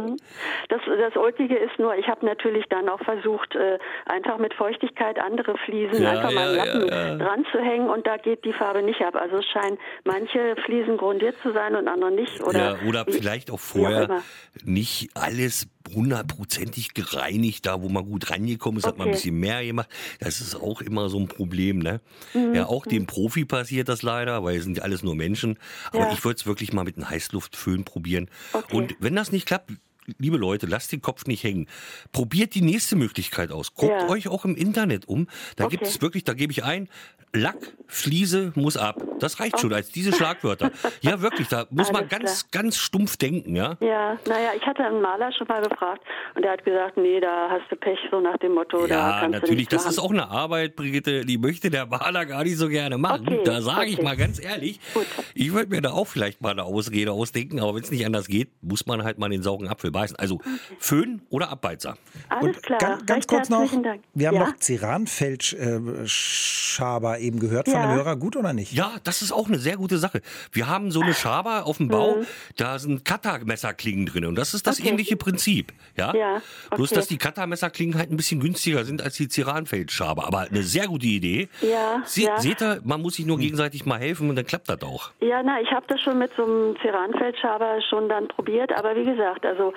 Das, 0.68 0.80
das 0.86 1.16
Ulkige 1.16 1.56
ist 1.56 1.78
nur, 1.78 1.94
ich 1.96 2.08
habe 2.08 2.24
natürlich 2.38 2.66
dann 2.68 2.88
auch 2.88 3.00
versucht, 3.00 3.54
äh, 3.54 3.78
einfach 4.06 4.38
mit 4.38 4.54
Feuchtigkeit 4.54 5.18
andere 5.18 5.56
Fliesen 5.64 6.02
Ja, 6.02 6.10
einfach 6.10 6.30
mal 6.30 6.54
ja, 6.54 6.62
einen 6.62 6.80
Lappen 6.80 6.88
ja, 6.88 7.16
dran 7.16 7.44
zu 7.50 7.58
hängen 7.58 7.88
und 7.90 8.06
da 8.06 8.16
geht 8.16 8.44
die 8.44 8.52
Farbe 8.52 8.82
nicht 8.82 9.00
ab. 9.02 9.16
Also 9.16 9.38
es 9.38 9.46
scheinen 9.46 9.78
manche 10.04 10.54
Fliesen 10.64 10.96
grundiert 10.96 11.36
zu 11.42 11.52
sein 11.52 11.74
und 11.74 11.88
andere 11.88 12.12
nicht. 12.12 12.40
Oder, 12.40 12.58
ja, 12.58 12.78
oder 12.86 13.04
vielleicht 13.06 13.50
auch 13.50 13.60
vorher 13.60 14.22
nicht 14.64 15.10
alles 15.14 15.68
hundertprozentig 15.94 16.94
gereinigt, 16.94 17.66
da 17.66 17.82
wo 17.82 17.88
man 17.88 18.04
gut 18.04 18.30
rangekommen 18.30 18.78
ist, 18.78 18.86
hat 18.86 18.98
man 18.98 19.06
ein 19.06 19.10
Okay. 19.10 19.16
bisschen 19.16 19.40
mehr 19.40 19.64
gemacht. 19.64 19.88
Das 20.20 20.40
ist 20.40 20.54
auch 20.54 20.80
immer 20.80 21.08
so 21.08 21.18
ein 21.18 21.28
Problem, 21.28 21.78
ne? 21.78 22.00
Mhm. 22.34 22.54
Ja, 22.54 22.66
auch 22.66 22.84
dem 22.86 23.06
Profi 23.06 23.44
passiert 23.44 23.88
das 23.88 24.02
leider, 24.02 24.44
weil 24.44 24.56
es 24.56 24.64
sind 24.64 24.76
ja 24.76 24.82
alles 24.84 25.02
nur 25.02 25.14
Menschen. 25.14 25.58
Aber 25.92 26.04
Ja. 26.04 26.12
ich 26.12 26.24
würde 26.24 26.36
es 26.36 26.46
wirklich 26.46 26.72
mal 26.72 26.84
mit 26.84 26.96
einem 26.96 27.08
Heißluftföhn 27.08 27.84
probieren. 27.84 28.28
Okay. 28.52 28.76
Und 28.76 28.96
wenn 29.00 29.16
das 29.16 29.32
nicht 29.32 29.46
klappt, 29.46 29.72
liebe 30.18 30.36
Leute, 30.36 30.66
lasst 30.66 30.92
den 30.92 31.02
Kopf 31.02 31.26
nicht 31.26 31.44
hängen. 31.44 31.66
Probiert 32.12 32.54
die 32.54 32.62
nächste 32.62 32.96
Möglichkeit 32.96 33.50
aus. 33.52 33.74
Guckt 33.74 33.92
Ja. 33.92 34.08
euch 34.08 34.28
auch 34.28 34.44
im 34.44 34.56
Internet 34.56 35.06
um. 35.08 35.28
Da 35.56 35.64
Okay. 35.64 35.76
gibt 35.76 35.88
es 35.88 36.00
wirklich, 36.00 36.24
da 36.24 36.34
gebe 36.34 36.52
ich 36.52 36.64
ein, 36.64 36.88
Lack, 37.34 37.76
Fliese 37.86 38.52
muss 38.54 38.76
ab. 38.78 39.02
Das 39.18 39.40
reicht 39.40 39.58
schon 39.60 39.72
als 39.72 39.90
diese 39.90 40.12
Schlagwörter. 40.16 40.70
Ja, 41.00 41.20
wirklich, 41.20 41.48
da 41.48 41.66
muss 41.70 41.90
man 41.92 42.02
Alles 42.02 42.10
ganz, 42.10 42.50
ganz 42.50 42.76
stumpf 42.78 43.16
denken, 43.16 43.56
ja. 43.56 43.76
Ja, 43.80 44.18
naja, 44.26 44.50
ich 44.56 44.64
hatte 44.66 44.84
einen 44.84 45.00
Maler 45.00 45.30
schon 45.32 45.46
mal 45.48 45.62
gefragt 45.62 46.02
und 46.34 46.42
der 46.44 46.52
hat 46.52 46.64
gesagt, 46.64 46.96
nee, 46.96 47.20
da 47.20 47.48
hast 47.50 47.70
du 47.70 47.76
Pech, 47.76 47.98
so 48.10 48.20
nach 48.20 48.36
dem 48.38 48.54
Motto, 48.54 48.86
da 48.86 48.94
Ja, 48.94 49.20
kannst 49.20 49.36
du 49.36 49.40
natürlich. 49.42 49.68
Das 49.68 49.82
machen. 49.84 49.92
ist 49.92 49.98
auch 49.98 50.10
eine 50.10 50.28
Arbeit, 50.28 50.76
Brigitte, 50.76 51.24
die 51.24 51.38
möchte 51.38 51.70
der 51.70 51.86
Maler 51.86 52.26
gar 52.26 52.44
nicht 52.44 52.56
so 52.56 52.68
gerne 52.68 52.98
machen. 52.98 53.26
Okay, 53.28 53.40
da 53.44 53.60
sage 53.60 53.86
ich 53.86 53.94
okay. 53.96 54.04
mal 54.04 54.16
ganz 54.16 54.42
ehrlich, 54.42 54.80
Gut. 54.94 55.06
ich 55.34 55.52
würde 55.52 55.70
mir 55.70 55.80
da 55.82 55.90
auch 55.92 56.06
vielleicht 56.06 56.40
mal 56.40 56.50
eine 56.50 56.64
Ausrede 56.64 57.12
ausdenken, 57.12 57.60
aber 57.60 57.74
wenn 57.74 57.82
es 57.82 57.90
nicht 57.90 58.04
anders 58.06 58.26
geht, 58.26 58.50
muss 58.62 58.86
man 58.86 59.04
halt 59.04 59.18
mal 59.18 59.28
den 59.28 59.42
sauren 59.42 59.68
Apfel 59.68 59.90
beißen. 59.90 60.16
Also 60.18 60.40
Föhn 60.78 61.22
oder 61.30 61.50
Abbeizer. 61.50 61.96
Alles 62.28 62.60
klar. 62.62 62.78
Ganz, 62.78 63.06
ganz 63.06 63.26
kurz 63.26 63.48
noch, 63.48 63.70
Dank. 63.82 64.02
wir 64.14 64.28
haben 64.28 64.34
ja? 64.36 64.46
noch 64.46 64.56
Ceranfeldschaber 64.58 67.18
eben 67.18 67.40
gehört 67.40 67.66
von 67.68 67.74
Ja. 67.74 67.82
einem 67.84 67.94
Hörer. 67.96 68.16
Gut 68.16 68.36
oder 68.36 68.52
nicht? 68.52 68.72
Ja, 68.72 68.92
das 69.08 69.22
ist 69.22 69.32
auch 69.32 69.48
eine 69.48 69.58
sehr 69.58 69.76
gute 69.76 69.96
Sache. 69.98 70.20
Wir 70.52 70.68
haben 70.68 70.90
so 70.90 71.00
eine 71.00 71.14
Schaber 71.14 71.64
auf 71.66 71.78
dem 71.78 71.88
Bau, 71.88 72.18
da 72.56 72.78
sind 72.78 73.04
Cuttermesserklingen 73.04 74.06
drin 74.06 74.26
und 74.26 74.34
das 74.36 74.54
ist 74.54 74.66
das 74.66 74.78
Mhm. 74.78 74.84
Okay. 74.84 74.90
ähnliche 74.92 75.16
Prinzip. 75.16 75.72
Ja, 75.96 76.14
Ja, 76.14 76.42
bloß 76.76 76.90
okay. 76.90 76.94
dass 76.96 77.06
die 77.08 77.18
Cuttermesserklingen 77.18 77.98
halt 77.98 78.10
ein 78.10 78.16
bisschen 78.16 78.40
günstiger 78.40 78.84
sind 78.84 79.00
als 79.02 79.16
die 79.16 79.28
Ceranfeldschaber. 79.28 80.26
Aber 80.26 80.40
eine 80.40 80.62
sehr 80.62 80.86
gute 80.88 81.06
Idee. 81.06 81.48
Ja, 81.62 82.02
Sie, 82.04 82.24
ja. 82.24 82.38
Seht 82.38 82.60
ihr, 82.60 82.80
man 82.84 83.00
muss 83.00 83.14
sich 83.16 83.24
nur 83.26 83.38
gegenseitig 83.38 83.86
mal 83.86 83.98
helfen 83.98 84.28
und 84.28 84.36
dann 84.36 84.46
klappt 84.46 84.68
das 84.68 84.82
auch. 84.82 85.10
Ja, 85.20 85.42
na, 85.42 85.60
ich 85.60 85.70
habe 85.70 85.86
das 85.88 86.00
schon 86.02 86.18
mit 86.18 86.30
so 86.36 86.44
einem 86.44 86.76
Ceranfeldschaber 86.82 87.80
schon 87.88 88.08
dann 88.08 88.28
probiert, 88.28 88.72
aber 88.76 88.94
wie 88.94 89.04
gesagt, 89.04 89.46
also 89.46 89.72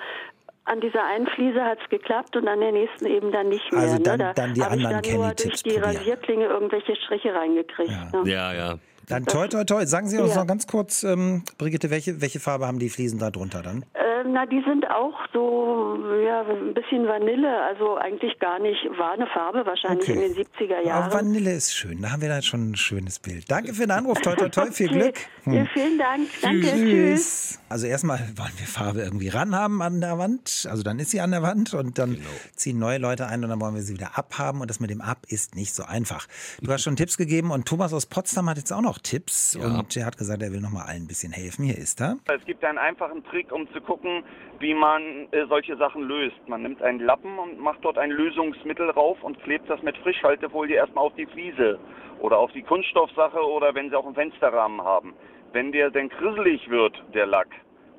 an 0.64 0.80
dieser 0.80 1.04
einen 1.04 1.26
Fliese 1.26 1.60
hat 1.64 1.78
es 1.82 1.88
geklappt 1.90 2.36
und 2.36 2.46
an 2.46 2.60
der 2.60 2.70
nächsten 2.72 3.06
eben 3.06 3.32
dann 3.32 3.48
nicht 3.48 3.72
mehr. 3.72 3.80
Also 3.82 3.98
dann- 3.98 4.18
ne? 4.18 4.24
Da 4.26 4.32
dann 4.34 4.54
die 4.54 4.60
hab 4.62 4.68
ich 4.76 4.84
anderen 4.86 5.02
dann 5.02 5.14
nur 5.14 5.34
durch 5.34 5.62
die 5.62 5.70
probieren. 5.70 5.96
Rasierklinge 5.96 6.44
irgendwelche 6.44 6.94
Striche 6.96 7.34
reingekriegt. 7.34 7.90
Ne? 7.90 8.22
Ja, 8.30 8.52
ja. 8.54 8.78
Dann 9.08 9.26
toi, 9.26 9.48
toi, 9.48 9.64
toi. 9.64 9.84
Sagen 9.86 10.08
Sie 10.08 10.18
uns 10.18 10.30
Ja. 10.34 10.40
noch 10.40 10.46
ganz 10.46 10.66
kurz, 10.66 11.02
ähm, 11.02 11.42
Brigitte, 11.58 11.90
welche, 11.90 12.20
welche 12.20 12.40
Farbe 12.40 12.66
haben 12.66 12.78
die 12.78 12.88
Fliesen 12.88 13.18
da 13.18 13.30
drunter 13.30 13.62
dann? 13.62 13.84
Ähm, 13.94 14.32
na, 14.32 14.46
die 14.46 14.62
sind 14.66 14.88
auch 14.88 15.14
so, 15.32 15.96
ja, 16.24 16.42
ein 16.42 16.72
bisschen 16.74 17.06
Vanille, 17.06 17.62
also 17.64 17.96
eigentlich 17.96 18.38
gar 18.38 18.58
nicht, 18.60 18.78
war 18.96 19.12
eine 19.12 19.26
Farbe 19.26 19.66
wahrscheinlich 19.66 20.08
Okay. 20.08 20.24
in 20.24 20.34
den 20.34 20.34
70er 20.34 20.80
Auch 20.80 20.86
Jahren. 20.86 21.12
Vanille 21.12 21.52
ist 21.52 21.74
schön. 21.74 22.00
Da 22.02 22.10
haben 22.12 22.22
wir 22.22 22.28
da 22.28 22.40
schon 22.42 22.70
ein 22.70 22.76
schönes 22.76 23.18
Bild. 23.18 23.50
Danke 23.50 23.74
für 23.74 23.82
den 23.82 23.90
Anruf. 23.90 24.20
Toi, 24.20 24.34
toi, 24.36 24.48
toi. 24.48 24.70
Viel 24.70 24.88
Okay. 24.88 24.98
Glück. 24.98 25.14
Hm. 25.44 25.52
Ja, 25.54 25.64
vielen 25.74 25.98
Dank. 25.98 26.28
Danke. 26.40 26.60
Tschüss. 26.68 26.78
Tschüss. 26.78 27.58
Also 27.68 27.86
erstmal 27.86 28.18
wollen 28.36 28.52
wir 28.58 28.66
Farbe 28.66 29.00
irgendwie 29.02 29.28
ranhaben 29.28 29.82
an 29.82 30.00
der 30.00 30.18
Wand. 30.18 30.66
Also 30.70 30.82
dann 30.82 30.98
ist 30.98 31.10
sie 31.10 31.20
an 31.20 31.30
der 31.32 31.42
Wand 31.42 31.74
und 31.74 31.98
dann 31.98 32.12
Genau. 32.14 32.28
ziehen 32.54 32.78
neue 32.78 32.98
Leute 32.98 33.26
ein 33.26 33.42
und 33.42 33.50
dann 33.50 33.60
wollen 33.60 33.74
wir 33.74 33.82
sie 33.82 33.94
wieder 33.94 34.16
abhaben. 34.18 34.60
Und 34.60 34.68
das 34.70 34.78
mit 34.78 34.90
dem 34.90 35.00
Ab 35.00 35.18
ist 35.28 35.54
nicht 35.56 35.74
so 35.74 35.84
einfach. 35.84 36.26
Du 36.60 36.70
hast 36.72 36.82
schon 36.82 36.96
Tipps 36.96 37.16
gegeben 37.16 37.50
und 37.50 37.66
Thomas 37.66 37.92
aus 37.92 38.06
Potsdam 38.06 38.48
hat 38.48 38.58
jetzt 38.58 38.72
auch 38.72 38.82
noch 38.82 38.91
Tipps. 38.98 39.58
Ja. 39.60 39.66
Und 39.66 39.96
er 39.96 40.06
hat 40.06 40.16
gesagt, 40.16 40.42
er 40.42 40.52
will 40.52 40.60
noch 40.60 40.70
mal 40.70 40.84
allen 40.84 41.04
ein 41.04 41.06
bisschen 41.06 41.32
helfen. 41.32 41.64
Hier 41.64 41.78
ist 41.78 42.00
er. 42.00 42.18
Es 42.34 42.44
gibt 42.44 42.64
einen 42.64 42.78
einfachen 42.78 43.24
Trick, 43.24 43.52
um 43.52 43.70
zu 43.72 43.80
gucken, 43.80 44.24
wie 44.60 44.74
man 44.74 45.28
äh, 45.32 45.46
solche 45.48 45.76
Sachen 45.76 46.02
löst. 46.02 46.36
Man 46.46 46.62
nimmt 46.62 46.82
einen 46.82 47.00
Lappen 47.00 47.38
und 47.38 47.58
macht 47.58 47.78
dort 47.82 47.98
ein 47.98 48.10
Lösungsmittel 48.10 48.90
rauf 48.90 49.22
und 49.22 49.42
klebt 49.42 49.68
das 49.68 49.82
mit 49.82 49.96
Frischhaltefolie 49.98 50.76
erstmal 50.76 51.04
auf 51.04 51.14
die 51.14 51.26
Fliese 51.26 51.78
oder 52.20 52.38
auf 52.38 52.52
die 52.52 52.62
Kunststoffsache 52.62 53.40
oder 53.40 53.74
wenn 53.74 53.90
Sie 53.90 53.96
auch 53.96 54.06
einen 54.06 54.14
Fensterrahmen 54.14 54.80
haben. 54.82 55.14
Wenn 55.52 55.72
der 55.72 55.90
denn 55.90 56.08
krisselig 56.08 56.68
wird, 56.70 56.94
der 57.12 57.26
Lack, 57.26 57.48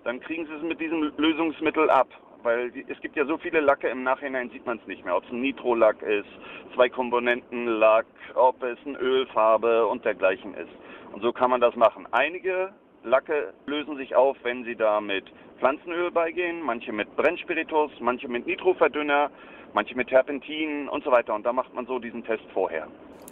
dann 0.03 0.19
kriegen 0.19 0.45
Sie 0.45 0.53
es 0.53 0.63
mit 0.63 0.79
diesem 0.79 1.11
Lösungsmittel 1.17 1.89
ab. 1.89 2.07
Weil 2.43 2.71
die, 2.71 2.85
es 2.87 2.99
gibt 3.01 3.15
ja 3.15 3.25
so 3.25 3.37
viele 3.37 3.61
Lacke, 3.61 3.87
im 3.87 4.03
Nachhinein 4.03 4.49
sieht 4.49 4.65
man 4.65 4.77
es 4.77 4.87
nicht 4.87 5.03
mehr. 5.05 5.15
Ob 5.15 5.23
es 5.23 5.31
ein 5.31 5.41
Nitrolack 5.41 6.01
ist, 6.01 6.27
zwei 6.75 6.89
Komponenten 6.89 7.67
Lack, 7.67 8.05
ob 8.35 8.61
es 8.63 8.77
eine 8.85 8.97
Ölfarbe 8.99 9.87
und 9.87 10.03
dergleichen 10.03 10.53
ist. 10.53 10.71
Und 11.13 11.21
so 11.21 11.31
kann 11.31 11.49
man 11.49 11.61
das 11.61 11.75
machen. 11.75 12.07
Einige 12.11 12.73
Lacke 13.03 13.53
lösen 13.65 13.97
sich 13.97 14.15
auf, 14.15 14.37
wenn 14.43 14.63
sie 14.63 14.75
da 14.75 14.99
mit 14.99 15.25
Pflanzenöl 15.59 16.11
beigehen, 16.11 16.61
manche 16.61 16.91
mit 16.91 17.15
Brennspiritus, 17.15 17.91
manche 17.99 18.27
mit 18.27 18.45
Nitroverdünner, 18.45 19.31
manche 19.73 19.95
mit 19.95 20.09
Terpentin 20.09 20.89
und 20.89 21.03
so 21.03 21.11
weiter. 21.11 21.33
Und 21.33 21.45
da 21.45 21.53
macht 21.53 21.73
man 21.73 21.85
so 21.85 21.99
diesen 21.99 22.23
Test 22.23 22.43
vorher. 22.53 22.87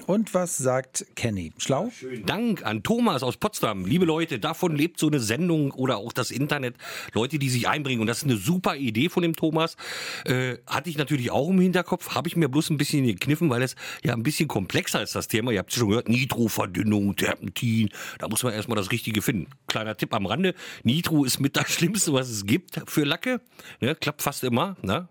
Und 0.07 0.33
was 0.33 0.57
sagt 0.57 1.05
Kenny? 1.15 1.53
Schlau? 1.57 1.91
Schönen 1.91 2.25
Dank 2.25 2.65
an 2.65 2.83
Thomas 2.83 3.23
aus 3.23 3.37
Potsdam. 3.37 3.85
Liebe 3.85 4.05
Leute, 4.05 4.39
davon 4.39 4.75
lebt 4.75 4.99
so 4.99 5.07
eine 5.07 5.19
Sendung 5.19 5.71
oder 5.71 5.97
auch 5.97 6.11
das 6.11 6.31
Internet. 6.31 6.75
Leute, 7.13 7.39
die 7.39 7.49
sich 7.49 7.67
einbringen. 7.67 8.01
Und 8.01 8.07
das 8.07 8.19
ist 8.19 8.23
eine 8.23 8.37
super 8.37 8.75
Idee 8.75 9.09
von 9.09 9.23
dem 9.23 9.35
Thomas. 9.35 9.77
Äh, 10.25 10.57
hatte 10.67 10.89
ich 10.89 10.97
natürlich 10.97 11.31
auch 11.31 11.49
im 11.49 11.59
Hinterkopf. 11.59 12.15
Habe 12.15 12.27
ich 12.27 12.35
mir 12.35 12.49
bloß 12.49 12.69
ein 12.71 12.77
bisschen 12.77 13.05
gekniffen, 13.05 13.49
weil 13.49 13.61
es 13.61 13.75
ja 14.03 14.13
ein 14.13 14.23
bisschen 14.23 14.47
komplexer 14.47 15.01
ist, 15.01 15.15
das 15.15 15.27
Thema. 15.27 15.51
Ihr 15.51 15.59
habt 15.59 15.71
es 15.71 15.77
schon 15.77 15.89
gehört. 15.89 16.09
Nitroverdünnung, 16.09 17.15
Terpentin. 17.15 17.89
Da 18.19 18.27
muss 18.27 18.43
man 18.43 18.53
erstmal 18.53 18.77
das 18.77 18.91
Richtige 18.91 19.21
finden. 19.21 19.47
Kleiner 19.67 19.95
Tipp 19.95 20.13
am 20.13 20.25
Rande. 20.25 20.55
Nitro 20.83 21.25
ist 21.25 21.39
mit 21.39 21.55
das 21.55 21.69
Schlimmste, 21.71 22.13
was 22.13 22.29
es 22.29 22.45
gibt 22.45 22.81
für 22.87 23.03
Lacke. 23.03 23.41
Ne, 23.79 23.95
klappt 23.95 24.21
fast 24.21 24.43
immer. 24.43 24.77
Ne? 24.81 25.07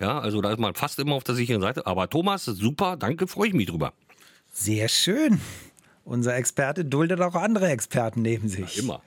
Ja, 0.00 0.18
also 0.18 0.40
da 0.40 0.52
ist 0.52 0.58
man 0.58 0.74
fast 0.74 0.98
immer 0.98 1.14
auf 1.14 1.24
der 1.24 1.34
sicheren 1.34 1.60
Seite. 1.60 1.86
Aber 1.86 2.08
Thomas, 2.10 2.44
super, 2.44 2.96
danke, 2.96 3.26
freue 3.26 3.48
ich 3.48 3.54
mich 3.54 3.66
drüber. 3.66 3.92
Sehr 4.56 4.86
schön. 4.88 5.40
Unser 6.04 6.36
Experte 6.36 6.84
duldet 6.84 7.20
auch 7.22 7.34
andere 7.34 7.68
Experten 7.70 8.22
neben 8.22 8.46
sich. 8.46 8.76
Ja, 8.76 8.82
immer. 8.82 9.02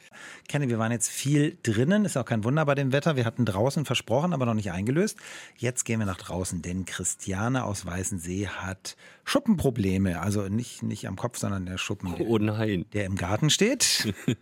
Kenny, 0.49 0.67
wir 0.67 0.77
waren 0.77 0.91
jetzt 0.91 1.09
viel 1.09 1.57
drinnen, 1.63 2.03
ist 2.03 2.17
auch 2.17 2.25
kein 2.25 2.43
Wunder 2.43 2.65
bei 2.65 2.75
dem 2.75 2.91
Wetter. 2.91 3.15
Wir 3.15 3.23
hatten 3.23 3.45
draußen 3.45 3.85
versprochen, 3.85 4.33
aber 4.33 4.45
noch 4.45 4.55
nicht 4.55 4.71
eingelöst. 4.71 5.17
Jetzt 5.55 5.85
gehen 5.85 5.99
wir 5.99 6.05
nach 6.05 6.17
draußen, 6.17 6.61
denn 6.63 6.83
Christiane 6.83 7.63
aus 7.63 7.85
Weißensee 7.85 8.47
hat 8.47 8.97
Schuppenprobleme. 9.23 10.19
Also 10.19 10.49
nicht, 10.49 10.83
nicht 10.83 11.07
am 11.07 11.15
Kopf, 11.15 11.37
sondern 11.37 11.65
der 11.65 11.77
Schuppen, 11.77 12.13
Oh 12.19 12.39
nein. 12.39 12.85
der 12.91 13.05
im 13.05 13.15
Garten 13.15 13.49
steht. 13.49 14.13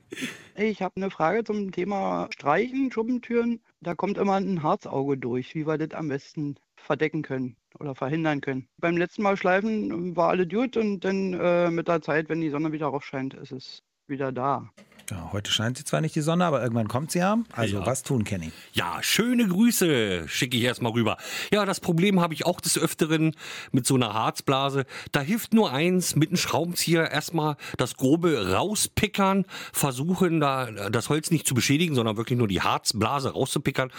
Ich 0.57 0.81
habe 0.81 0.93
eine 0.95 1.11
Frage 1.11 1.43
zum 1.43 1.73
Thema 1.73 2.29
Streichen, 2.33 2.89
Schuppentüren. 2.89 3.59
Da 3.81 3.93
kommt 3.93 4.17
immer 4.17 4.35
ein 4.35 4.63
Harzauge 4.63 5.17
durch, 5.17 5.53
wie 5.53 5.67
wir 5.67 5.77
das 5.77 5.91
am 5.91 6.07
besten 6.07 6.55
verdecken 6.85 7.21
können 7.21 7.57
oder 7.79 7.95
verhindern 7.95 8.41
können. 8.41 8.67
Beim 8.77 8.97
letzten 8.97 9.23
Mal 9.23 9.37
schleifen 9.37 9.91
ähm, 9.91 10.15
war 10.15 10.29
alles 10.29 10.47
gut 10.49 10.77
und 10.77 11.01
dann 11.01 11.33
äh, 11.33 11.69
mit 11.71 11.87
der 11.87 12.01
Zeit, 12.01 12.29
wenn 12.29 12.41
die 12.41 12.49
Sonne 12.49 12.71
wieder 12.71 12.87
rausscheint, 12.87 13.33
ist 13.33 13.51
es 13.51 13.83
wieder 14.07 14.31
da. 14.31 14.69
Ja, 15.11 15.29
heute 15.31 15.51
scheint 15.51 15.77
sie 15.77 15.83
zwar 15.83 16.01
nicht 16.01 16.15
die 16.15 16.21
Sonne, 16.21 16.45
aber 16.45 16.61
irgendwann 16.63 16.87
kommt 16.87 17.11
sie 17.11 17.19
ja. 17.19 17.37
Also 17.51 17.77
Ja. 17.79 17.85
was 17.85 18.01
tun, 18.03 18.23
Kenny? 18.23 18.51
Ja, 18.73 18.97
schöne 19.01 19.47
Grüße 19.47 20.27
schicke 20.27 20.57
ich 20.57 20.63
erstmal 20.63 20.93
rüber. 20.93 21.17
Ja, 21.53 21.65
das 21.65 21.79
Problem 21.79 22.19
habe 22.21 22.33
ich 22.33 22.45
auch 22.45 22.59
des 22.59 22.77
Öfteren 22.77 23.35
mit 23.71 23.85
so 23.85 23.95
einer 23.95 24.13
Harzblase. 24.13 24.85
Da 25.11 25.21
hilft 25.21 25.53
nur 25.53 25.71
eins, 25.71 26.15
mit 26.15 26.29
einem 26.29 26.37
Schraubenzieher 26.37 27.11
erstmal 27.11 27.55
das 27.77 27.97
Grobe 27.97 28.51
rauspickern, 28.53 29.45
versuchen 29.73 30.39
da 30.39 30.71
das 30.89 31.09
Holz 31.09 31.29
nicht 31.31 31.47
zu 31.47 31.53
beschädigen, 31.53 31.95
sondern 31.95 32.17
wirklich 32.17 32.37
nur 32.39 32.47
die 32.47 32.61
Harzblase 32.61 33.31
rauszupickern. 33.33 33.91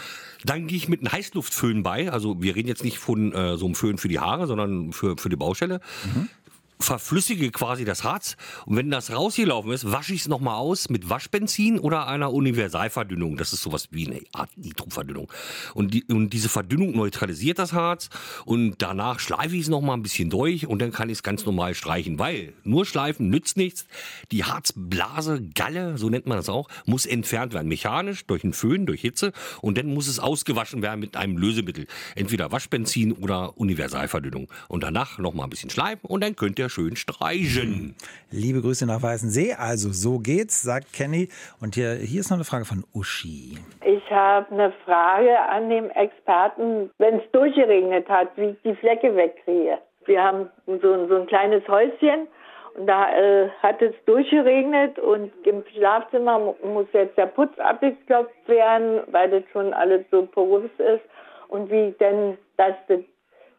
Dann 0.43 0.67
gehe 0.67 0.77
ich 0.77 0.87
mit 0.89 0.99
einem 1.01 1.11
Heißluftföhn 1.11 1.83
bei. 1.83 2.11
Also 2.11 2.41
wir 2.41 2.55
reden 2.55 2.67
jetzt 2.67 2.83
nicht 2.83 2.97
von 2.99 3.31
äh, 3.33 3.57
so 3.57 3.65
einem 3.65 3.75
Föhn 3.75 3.97
für 3.97 4.07
die 4.09 4.19
Haare, 4.19 4.47
sondern 4.47 4.91
für, 4.93 5.17
für 5.17 5.29
die 5.29 5.35
Baustelle. 5.37 5.79
Verflüssige 6.79 7.51
quasi 7.51 7.85
das 7.85 8.03
Harz 8.03 8.37
und 8.65 8.75
wenn 8.75 8.91
das 8.91 9.11
rausgelaufen 9.11 9.71
ist, 9.71 9.91
wasche 9.91 10.13
ich 10.13 10.21
es 10.21 10.27
nochmal 10.27 10.55
aus 10.55 10.89
mit 10.89 11.09
Waschbenzin 11.09 11.79
oder 11.79 12.07
einer 12.07 12.31
Universalverdünnung. 12.33 13.37
Das 13.37 13.53
ist 13.53 13.63
sowas 13.63 13.87
wie 13.91 14.07
eine 14.07 14.21
Art 14.33 14.55
Nitroverdünnung. 14.57 15.31
Und, 15.73 15.93
die, 15.93 16.03
und 16.05 16.31
diese 16.31 16.49
Verdünnung 16.49 16.95
neutralisiert 16.95 17.59
das 17.59 17.73
Harz 17.73 18.09
und 18.45 18.75
danach 18.81 19.19
schleife 19.19 19.55
ich 19.55 19.63
es 19.63 19.69
nochmal 19.69 19.97
ein 19.97 20.03
bisschen 20.03 20.29
durch 20.29 20.67
und 20.67 20.79
dann 20.79 20.91
kann 20.91 21.09
ich 21.09 21.17
es 21.17 21.23
ganz 21.23 21.45
normal 21.45 21.73
streichen, 21.73 22.19
weil 22.19 22.53
nur 22.63 22.85
schleifen 22.85 23.29
nützt 23.29 23.57
nichts. 23.57 23.87
Die 24.31 24.43
Harzblase, 24.43 25.41
Galle, 25.55 25.97
so 25.97 26.09
nennt 26.09 26.27
man 26.27 26.37
das 26.37 26.49
auch, 26.49 26.69
muss 26.85 27.05
entfernt 27.05 27.53
werden. 27.53 27.67
Mechanisch, 27.67 28.25
durch 28.27 28.43
einen 28.43 28.53
Föhn, 28.53 28.85
durch 28.85 29.01
Hitze 29.01 29.33
und 29.61 29.77
dann 29.77 29.93
muss 29.93 30.07
es 30.07 30.19
ausgewaschen 30.19 30.81
werden 30.81 30.99
mit 30.99 31.17
einem 31.17 31.37
Lösemittel. 31.37 31.87
Entweder 32.15 32.51
Waschbenzin 32.51 33.13
oder 33.13 33.57
Universalverdünnung. 33.57 34.51
Und 34.67 34.83
danach 34.83 35.17
nochmal 35.17 35.47
ein 35.47 35.49
bisschen 35.49 35.69
schleifen 35.69 36.07
und 36.07 36.21
dann 36.21 36.35
könnt 36.35 36.59
ihr 36.59 36.66
schön 36.69 36.95
streichen. 36.95 37.95
Liebe 38.31 38.61
Grüße 38.61 38.85
nach 38.85 39.01
Weißensee. 39.01 39.53
Also 39.53 39.89
so 39.91 40.19
geht's, 40.19 40.61
sagt 40.61 40.93
Kenny. 40.93 41.29
Und 41.61 41.75
hier, 41.75 41.93
hier 41.95 42.19
ist 42.19 42.29
noch 42.29 42.37
eine 42.37 42.43
Frage 42.45 42.65
von 42.65 42.83
Uschi. 42.93 43.57
Ich 43.85 44.11
habe 44.11 44.51
eine 44.51 44.73
Frage 44.85 45.39
an 45.39 45.69
den 45.69 45.89
Experten, 45.91 46.89
wenn 46.97 47.15
es 47.19 47.31
durchgeregnet 47.31 48.07
hat, 48.09 48.29
wie 48.35 48.49
ich 48.49 48.57
die 48.63 48.75
Flecke 48.75 49.15
wegkriege. 49.15 49.77
Wir 50.05 50.23
haben 50.23 50.49
so, 50.67 51.07
so 51.07 51.15
ein 51.15 51.27
kleines 51.27 51.67
Häuschen 51.67 52.27
und 52.75 52.87
da 52.87 53.09
äh, 53.17 53.49
hat 53.61 53.81
es 53.81 53.93
durchgeregnet 54.05 54.99
und 54.99 55.31
im 55.45 55.63
Schlafzimmer 55.73 56.39
mu- 56.39 56.55
muss 56.63 56.85
jetzt 56.93 57.17
der 57.17 57.25
Putz 57.25 57.57
abgeklopft 57.59 58.47
werden, 58.47 59.01
weil 59.11 59.29
das 59.29 59.43
schon 59.51 59.73
alles 59.73 60.05
so 60.11 60.25
porös 60.25 60.69
ist 60.77 61.03
und 61.49 61.69
wie 61.69 61.93
denn, 61.99 62.37
dass 62.55 62.75
das, 62.87 62.99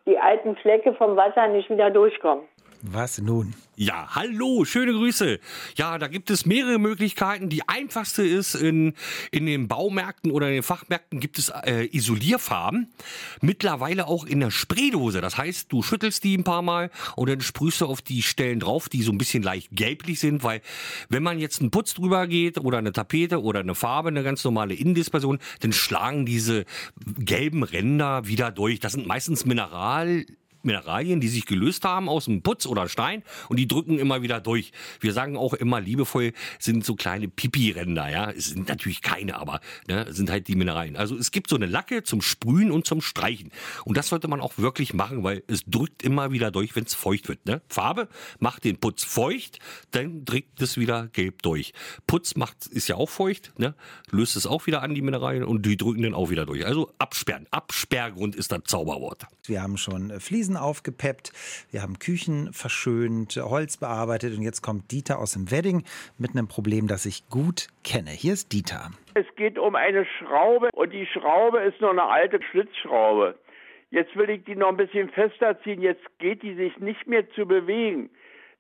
die 0.06 0.18
alten 0.18 0.56
Flecke 0.56 0.94
vom 0.94 1.16
Wasser 1.16 1.48
nicht 1.48 1.68
wieder 1.68 1.90
durchkommen. 1.90 2.44
Was 2.82 3.18
nun? 3.18 3.54
Ja, 3.74 4.14
hallo, 4.14 4.64
schöne 4.64 4.92
Grüße. 4.92 5.40
Ja, 5.76 5.98
da 5.98 6.06
gibt 6.06 6.30
es 6.30 6.46
mehrere 6.46 6.78
Möglichkeiten. 6.78 7.48
Die 7.48 7.68
einfachste 7.68 8.24
ist, 8.24 8.54
in, 8.54 8.94
in 9.32 9.46
den 9.46 9.66
Baumärkten 9.66 10.30
oder 10.30 10.48
in 10.48 10.54
den 10.54 10.62
Fachmärkten 10.62 11.18
gibt 11.18 11.38
es 11.38 11.48
äh, 11.48 11.88
Isolierfarben. 11.90 12.92
Mittlerweile 13.40 14.06
auch 14.06 14.24
in 14.24 14.40
der 14.40 14.52
Spraydose. 14.52 15.20
Das 15.20 15.38
heißt, 15.38 15.72
du 15.72 15.82
schüttelst 15.82 16.22
die 16.22 16.36
ein 16.36 16.44
paar 16.44 16.62
Mal 16.62 16.90
und 17.16 17.28
dann 17.28 17.40
sprühst 17.40 17.80
du 17.80 17.86
auf 17.86 18.00
die 18.00 18.22
Stellen 18.22 18.60
drauf, 18.60 18.88
die 18.88 19.02
so 19.02 19.10
ein 19.10 19.18
bisschen 19.18 19.42
leicht 19.42 19.70
gelblich 19.72 20.20
sind, 20.20 20.44
weil 20.44 20.60
wenn 21.08 21.22
man 21.24 21.38
jetzt 21.40 21.60
einen 21.60 21.72
Putz 21.72 21.94
drüber 21.94 22.28
geht 22.28 22.58
oder 22.58 22.78
eine 22.78 22.92
Tapete 22.92 23.42
oder 23.42 23.60
eine 23.60 23.74
Farbe, 23.74 24.08
eine 24.08 24.22
ganz 24.22 24.44
normale 24.44 24.74
Innendispersion, 24.74 25.38
dann 25.60 25.72
schlagen 25.72 26.26
diese 26.26 26.64
gelben 27.18 27.64
Ränder 27.64 28.26
wieder 28.26 28.52
durch. 28.52 28.78
Das 28.78 28.92
sind 28.92 29.06
meistens 29.06 29.44
Mineral 29.46 30.26
Mineralien, 30.68 31.20
die 31.20 31.28
sich 31.28 31.46
gelöst 31.46 31.84
haben 31.84 32.08
aus 32.08 32.26
dem 32.26 32.42
Putz 32.42 32.66
oder 32.66 32.88
Stein 32.88 33.22
und 33.48 33.58
die 33.58 33.66
drücken 33.66 33.98
immer 33.98 34.22
wieder 34.22 34.40
durch. 34.40 34.72
Wir 35.00 35.12
sagen 35.12 35.36
auch 35.36 35.54
immer 35.54 35.80
liebevoll, 35.80 36.32
sind 36.58 36.84
so 36.84 36.94
kleine 36.94 37.28
Pipi-Ränder, 37.28 38.10
ja. 38.10 38.30
Es 38.30 38.50
sind 38.50 38.68
natürlich 38.68 39.02
keine, 39.02 39.36
aber 39.36 39.60
ne, 39.88 40.06
sind 40.12 40.30
halt 40.30 40.46
die 40.48 40.54
Mineralien. 40.54 40.96
Also 40.96 41.16
es 41.16 41.30
gibt 41.30 41.50
so 41.50 41.56
eine 41.56 41.66
Lacke 41.66 42.02
zum 42.02 42.22
Sprühen 42.22 42.70
und 42.70 42.86
zum 42.86 43.00
Streichen. 43.00 43.50
Und 43.84 43.96
das 43.96 44.08
sollte 44.08 44.28
man 44.28 44.40
auch 44.40 44.58
wirklich 44.58 44.94
machen, 44.94 45.24
weil 45.24 45.42
es 45.48 45.64
drückt 45.66 46.02
immer 46.02 46.30
wieder 46.30 46.50
durch, 46.50 46.76
wenn 46.76 46.84
es 46.84 46.94
feucht 46.94 47.28
wird. 47.28 47.46
Ne? 47.46 47.62
Farbe 47.68 48.08
macht 48.38 48.64
den 48.64 48.78
Putz 48.78 49.04
feucht, 49.04 49.58
dann 49.92 50.24
drückt 50.24 50.60
es 50.60 50.76
wieder 50.76 51.08
gelb 51.08 51.42
durch. 51.42 51.72
Putz 52.06 52.36
macht, 52.36 52.66
ist 52.66 52.88
ja 52.88 52.96
auch 52.96 53.08
feucht, 53.08 53.58
ne? 53.58 53.74
löst 54.10 54.36
es 54.36 54.46
auch 54.46 54.66
wieder 54.66 54.82
an, 54.82 54.94
die 54.94 55.02
Mineralien, 55.02 55.44
und 55.44 55.64
die 55.64 55.76
drücken 55.76 56.02
dann 56.02 56.14
auch 56.14 56.28
wieder 56.30 56.44
durch. 56.44 56.66
Also 56.66 56.92
absperren. 56.98 57.46
Absperrgrund 57.50 58.36
ist 58.36 58.52
das 58.52 58.60
Zauberwort. 58.64 59.26
Wir 59.46 59.62
haben 59.62 59.78
schon 59.78 60.10
äh, 60.10 60.20
Fliesen 60.20 60.57
aufgepeppt, 60.62 61.32
wir 61.70 61.82
haben 61.82 61.98
Küchen 61.98 62.52
verschönt, 62.52 63.36
Holz 63.36 63.76
bearbeitet 63.76 64.36
und 64.36 64.42
jetzt 64.42 64.62
kommt 64.62 64.90
Dieter 64.90 65.18
aus 65.18 65.32
dem 65.32 65.50
Wedding 65.50 65.84
mit 66.18 66.30
einem 66.30 66.48
Problem, 66.48 66.86
das 66.88 67.06
ich 67.06 67.28
gut 67.28 67.68
kenne. 67.84 68.10
Hier 68.10 68.32
ist 68.32 68.52
Dieter. 68.52 68.90
Es 69.14 69.26
geht 69.36 69.58
um 69.58 69.74
eine 69.74 70.04
Schraube 70.04 70.70
und 70.72 70.92
die 70.92 71.06
Schraube 71.06 71.60
ist 71.60 71.80
nur 71.80 71.90
eine 71.90 72.04
alte 72.04 72.40
Schlitzschraube. 72.50 73.38
Jetzt 73.90 74.14
will 74.16 74.28
ich 74.30 74.44
die 74.44 74.54
noch 74.54 74.68
ein 74.68 74.76
bisschen 74.76 75.08
fester 75.08 75.60
ziehen, 75.62 75.80
jetzt 75.80 76.04
geht 76.18 76.42
die 76.42 76.54
sich 76.54 76.76
nicht 76.78 77.06
mehr 77.06 77.28
zu 77.30 77.46
bewegen. 77.46 78.10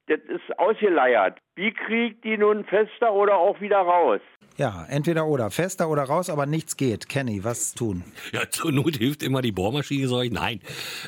Das 0.06 0.20
ist 0.20 0.58
ausgeleiert. 0.58 1.38
Wie 1.54 1.72
kriegt 1.72 2.24
die 2.24 2.38
nun 2.38 2.64
fester 2.64 3.12
oder 3.12 3.36
auch 3.36 3.60
wieder 3.60 3.78
raus? 3.78 4.20
Ja, 4.58 4.84
entweder 4.88 5.26
oder, 5.26 5.52
fester 5.52 5.88
oder 5.88 6.02
raus, 6.02 6.28
aber 6.28 6.44
nichts 6.44 6.76
geht. 6.76 7.08
Kenny, 7.08 7.44
was 7.44 7.74
tun? 7.74 8.02
Ja, 8.32 8.50
zur 8.50 8.72
Not 8.72 8.96
hilft 8.96 9.22
immer 9.22 9.40
die 9.40 9.52
Bohrmaschine, 9.52 10.08
sag 10.08 10.24
ich. 10.24 10.32
Nein. 10.32 10.60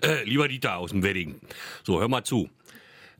Äh, 0.02 0.22
lieber 0.22 0.46
Dieter 0.46 0.76
aus 0.76 0.90
dem 0.90 1.02
Wedding. 1.02 1.34
So, 1.82 1.98
hör 1.98 2.06
mal 2.06 2.22
zu. 2.22 2.48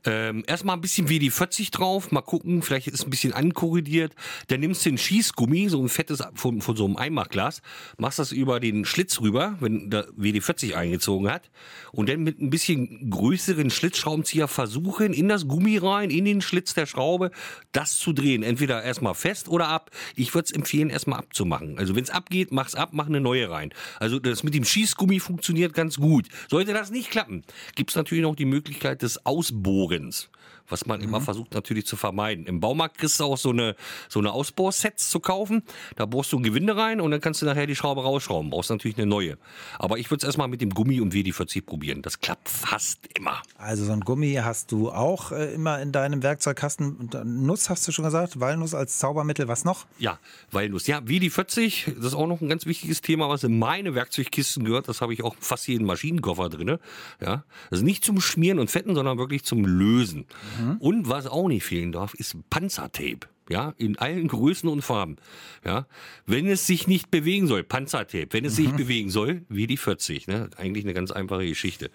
Ähm, 0.03 0.43
erstmal 0.47 0.75
ein 0.75 0.81
bisschen 0.81 1.07
WD-40 1.07 1.71
drauf, 1.71 2.11
mal 2.11 2.21
gucken, 2.21 2.63
vielleicht 2.63 2.87
ist 2.87 3.03
ein 3.03 3.11
bisschen 3.11 3.33
ankorrigiert. 3.33 4.15
Dann 4.47 4.59
nimmst 4.61 4.83
du 4.85 4.89
ein 4.89 4.97
Schießgummi, 4.97 5.69
so 5.69 5.81
ein 5.81 5.89
fettes 5.89 6.23
von, 6.33 6.61
von 6.61 6.75
so 6.75 6.85
einem 6.85 6.97
Einmachglas, 6.97 7.61
machst 7.97 8.17
das 8.17 8.31
über 8.31 8.59
den 8.59 8.85
Schlitz 8.85 9.21
rüber, 9.21 9.57
wenn 9.59 9.91
der 9.91 10.07
WD-40 10.13 10.73
eingezogen 10.73 11.29
hat. 11.29 11.51
Und 11.91 12.09
dann 12.09 12.23
mit 12.23 12.41
ein 12.41 12.49
bisschen 12.49 13.11
größeren 13.11 13.69
Schlitzschraubenzieher 13.69 14.47
versuchen, 14.47 15.13
in 15.13 15.27
das 15.27 15.47
Gummi 15.47 15.77
rein, 15.77 16.09
in 16.09 16.25
den 16.25 16.41
Schlitz 16.41 16.73
der 16.73 16.87
Schraube, 16.87 17.29
das 17.71 17.97
zu 17.97 18.11
drehen. 18.11 18.41
Entweder 18.41 18.81
erstmal 18.83 19.13
fest 19.13 19.49
oder 19.49 19.67
ab. 19.67 19.91
Ich 20.15 20.33
würde 20.33 20.45
es 20.45 20.51
empfehlen, 20.51 20.89
erstmal 20.89 21.19
abzumachen. 21.19 21.77
Also 21.77 21.95
wenn 21.95 22.03
es 22.03 22.09
abgeht, 22.09 22.51
mach's 22.51 22.73
ab, 22.73 22.89
mach 22.93 23.05
eine 23.05 23.21
neue 23.21 23.51
rein. 23.51 23.71
Also 23.99 24.17
das 24.17 24.41
mit 24.41 24.55
dem 24.55 24.65
Schießgummi 24.65 25.19
funktioniert 25.19 25.73
ganz 25.73 25.97
gut. 25.97 26.27
Sollte 26.49 26.73
das 26.73 26.89
nicht 26.89 27.11
klappen, 27.11 27.43
gibt's 27.75 27.95
natürlich 27.95 28.23
noch 28.23 28.35
die 28.35 28.45
Möglichkeit 28.45 29.03
des 29.03 29.25
Ausbohrens. 29.25 29.90
organs 29.91 30.27
was 30.69 30.85
man 30.85 30.99
mhm. 30.99 31.05
immer 31.05 31.21
versucht 31.21 31.53
natürlich 31.53 31.85
zu 31.85 31.95
vermeiden. 31.95 32.45
Im 32.45 32.59
Baumarkt 32.59 32.97
kriegst 32.97 33.19
du 33.19 33.25
auch 33.25 33.37
so 33.37 33.49
eine, 33.49 33.75
so 34.09 34.19
eine 34.19 34.31
Ausbohrsets 34.31 35.09
zu 35.09 35.19
kaufen. 35.19 35.63
Da 35.95 36.05
bohrst 36.05 36.31
du 36.31 36.39
ein 36.39 36.43
Gewinde 36.43 36.75
rein 36.75 37.01
und 37.01 37.11
dann 37.11 37.21
kannst 37.21 37.41
du 37.41 37.45
nachher 37.45 37.67
die 37.67 37.75
Schraube 37.75 38.03
rausschrauben. 38.03 38.49
Brauchst 38.49 38.69
natürlich 38.69 38.97
eine 38.97 39.07
neue. 39.07 39.37
Aber 39.79 39.97
ich 39.97 40.09
würde 40.09 40.21
es 40.21 40.25
erstmal 40.25 40.47
mit 40.47 40.61
dem 40.61 40.71
Gummi 40.71 41.01
und 41.01 41.13
WD-40 41.13 41.65
probieren. 41.65 42.01
Das 42.01 42.19
klappt 42.19 42.49
fast 42.49 42.99
immer. 43.15 43.41
Also 43.57 43.85
so 43.85 43.91
ein 43.91 44.01
Gummi 44.01 44.33
hast 44.41 44.71
du 44.71 44.91
auch 44.91 45.31
äh, 45.31 45.53
immer 45.53 45.81
in 45.81 45.91
deinem 45.91 46.23
Werkzeugkasten. 46.23 47.09
Nuss 47.23 47.69
hast 47.69 47.87
du 47.87 47.91
schon 47.91 48.05
gesagt, 48.05 48.39
Walnuss 48.39 48.73
als 48.73 48.99
Zaubermittel. 48.99 49.47
Was 49.47 49.65
noch? 49.65 49.85
Ja, 49.97 50.19
Walnuss. 50.51 50.87
Ja, 50.87 50.99
WD-40, 50.99 51.95
das 51.95 52.05
ist 52.07 52.13
auch 52.13 52.27
noch 52.27 52.41
ein 52.41 52.49
ganz 52.49 52.65
wichtiges 52.65 53.01
Thema, 53.01 53.29
was 53.29 53.43
in 53.43 53.57
meine 53.59 53.95
Werkzeugkisten 53.95 54.63
gehört. 54.63 54.87
Das 54.87 55.01
habe 55.01 55.13
ich 55.13 55.23
auch 55.23 55.35
fast 55.39 55.67
jeden 55.67 55.85
Maschinenkoffer 55.85 56.49
drin. 56.49 56.77
Ja, 57.19 57.43
also 57.69 57.83
nicht 57.83 58.03
zum 58.03 58.21
Schmieren 58.21 58.59
und 58.59 58.69
Fetten, 58.69 58.95
sondern 58.95 59.17
wirklich 59.17 59.43
zum 59.43 59.65
Lösen. 59.65 60.25
Mhm. 60.59 60.77
Und 60.77 61.09
was 61.09 61.27
auch 61.27 61.47
nicht 61.47 61.63
fehlen 61.63 61.91
darf, 61.91 62.13
ist 62.13 62.35
Panzertape. 62.49 63.27
Ja, 63.49 63.73
in 63.77 63.97
allen 63.97 64.29
Größen 64.29 64.69
und 64.69 64.81
Farben. 64.81 65.17
Ja, 65.65 65.85
wenn 66.25 66.47
es 66.47 66.67
sich 66.67 66.87
nicht 66.87 67.11
bewegen 67.11 67.47
soll, 67.47 67.63
Panzertape, 67.63 68.29
wenn 68.31 68.45
es 68.45 68.57
mhm. 68.57 68.63
sich 68.63 68.71
bewegen 68.73 69.09
soll, 69.09 69.41
wie 69.49 69.67
die 69.67 69.77
40. 69.77 70.27
Ne? 70.27 70.49
Eigentlich 70.55 70.85
eine 70.85 70.93
ganz 70.93 71.11
einfache 71.11 71.45
Geschichte. 71.45 71.91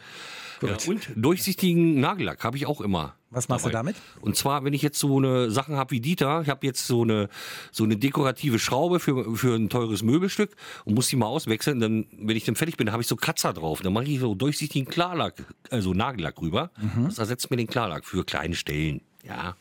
Ja, 0.63 0.77
und 0.87 1.09
durchsichtigen 1.17 2.01
Nagellack 2.01 2.45
habe 2.45 2.57
ich 2.57 2.67
auch 2.67 2.81
immer. 2.81 3.15
Was 3.31 3.49
machst 3.49 3.65
dabei. 3.65 3.73
du 3.73 3.77
damit? 3.77 3.97
Und 4.21 4.37
zwar, 4.37 4.65
wenn 4.65 4.73
ich 4.73 4.83
jetzt 4.83 4.99
so 4.99 5.19
eine 5.19 5.51
Sachen 5.51 5.77
habe 5.77 5.91
wie 5.91 6.01
Dieter, 6.01 6.41
ich 6.43 6.49
habe 6.49 6.67
jetzt 6.67 6.87
so 6.87 7.03
eine 7.03 7.29
so 7.73 7.85
eine 7.85 7.97
dekorative 7.97 8.59
Schraube 8.59 9.01
für, 9.01 9.37
für 9.37 9.55
ein 9.57 9.69
teures 9.69 10.03
Möbelstück 10.03 10.57
und 10.85 10.95
muss 10.95 11.09
die 11.09 11.17
mal 11.17 11.27
auswechseln. 11.27 11.81
Dann, 11.81 12.07
wenn 12.19 12.37
ich 12.37 12.45
dann 12.45 12.57
fertig 12.57 12.77
bin, 12.77 12.93
habe 12.93 13.03
ich 13.03 13.09
so 13.09 13.17
Kratzer 13.17 13.53
drauf. 13.53 13.83
Dann 13.83 13.93
mache 13.93 14.05
ich 14.05 14.21
so 14.21 14.35
durchsichtigen 14.35 14.89
Klarlack, 14.89 15.45
also 15.71 15.93
Nagellack 15.93 16.41
rüber. 16.41 16.71
Mhm. 16.81 17.07
Das 17.07 17.19
ersetzt 17.19 17.51
mir 17.51 17.57
den 17.57 17.67
Klarlack 17.67 18.05
für 18.05 18.25
kleine 18.25 18.55
Stellen. 18.55 19.03
Ja, 19.25 19.57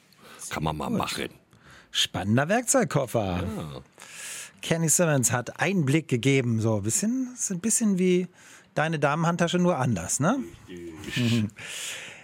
kann 0.50 0.64
man 0.64 0.78
mal 0.78 0.90
Gut. 0.90 0.98
machen. 0.98 1.30
Spannender 1.92 2.48
Werkzeugkoffer. 2.50 3.44
Ja. 3.44 3.82
Kenny 4.62 4.90
Simmons 4.90 5.32
hat 5.32 5.60
Einblick 5.60 6.08
gegeben, 6.08 6.60
so 6.60 6.78
ein 6.78 6.84
bisschen, 6.84 7.30
ist 7.34 7.52
ein 7.52 7.60
bisschen 7.60 8.00
wie 8.00 8.28
deine 8.76 9.00
Damenhandtasche, 9.00 9.58
nur 9.58 9.78
anders, 9.78 10.20
ne? 10.20 10.38
Richtig. 10.70 11.46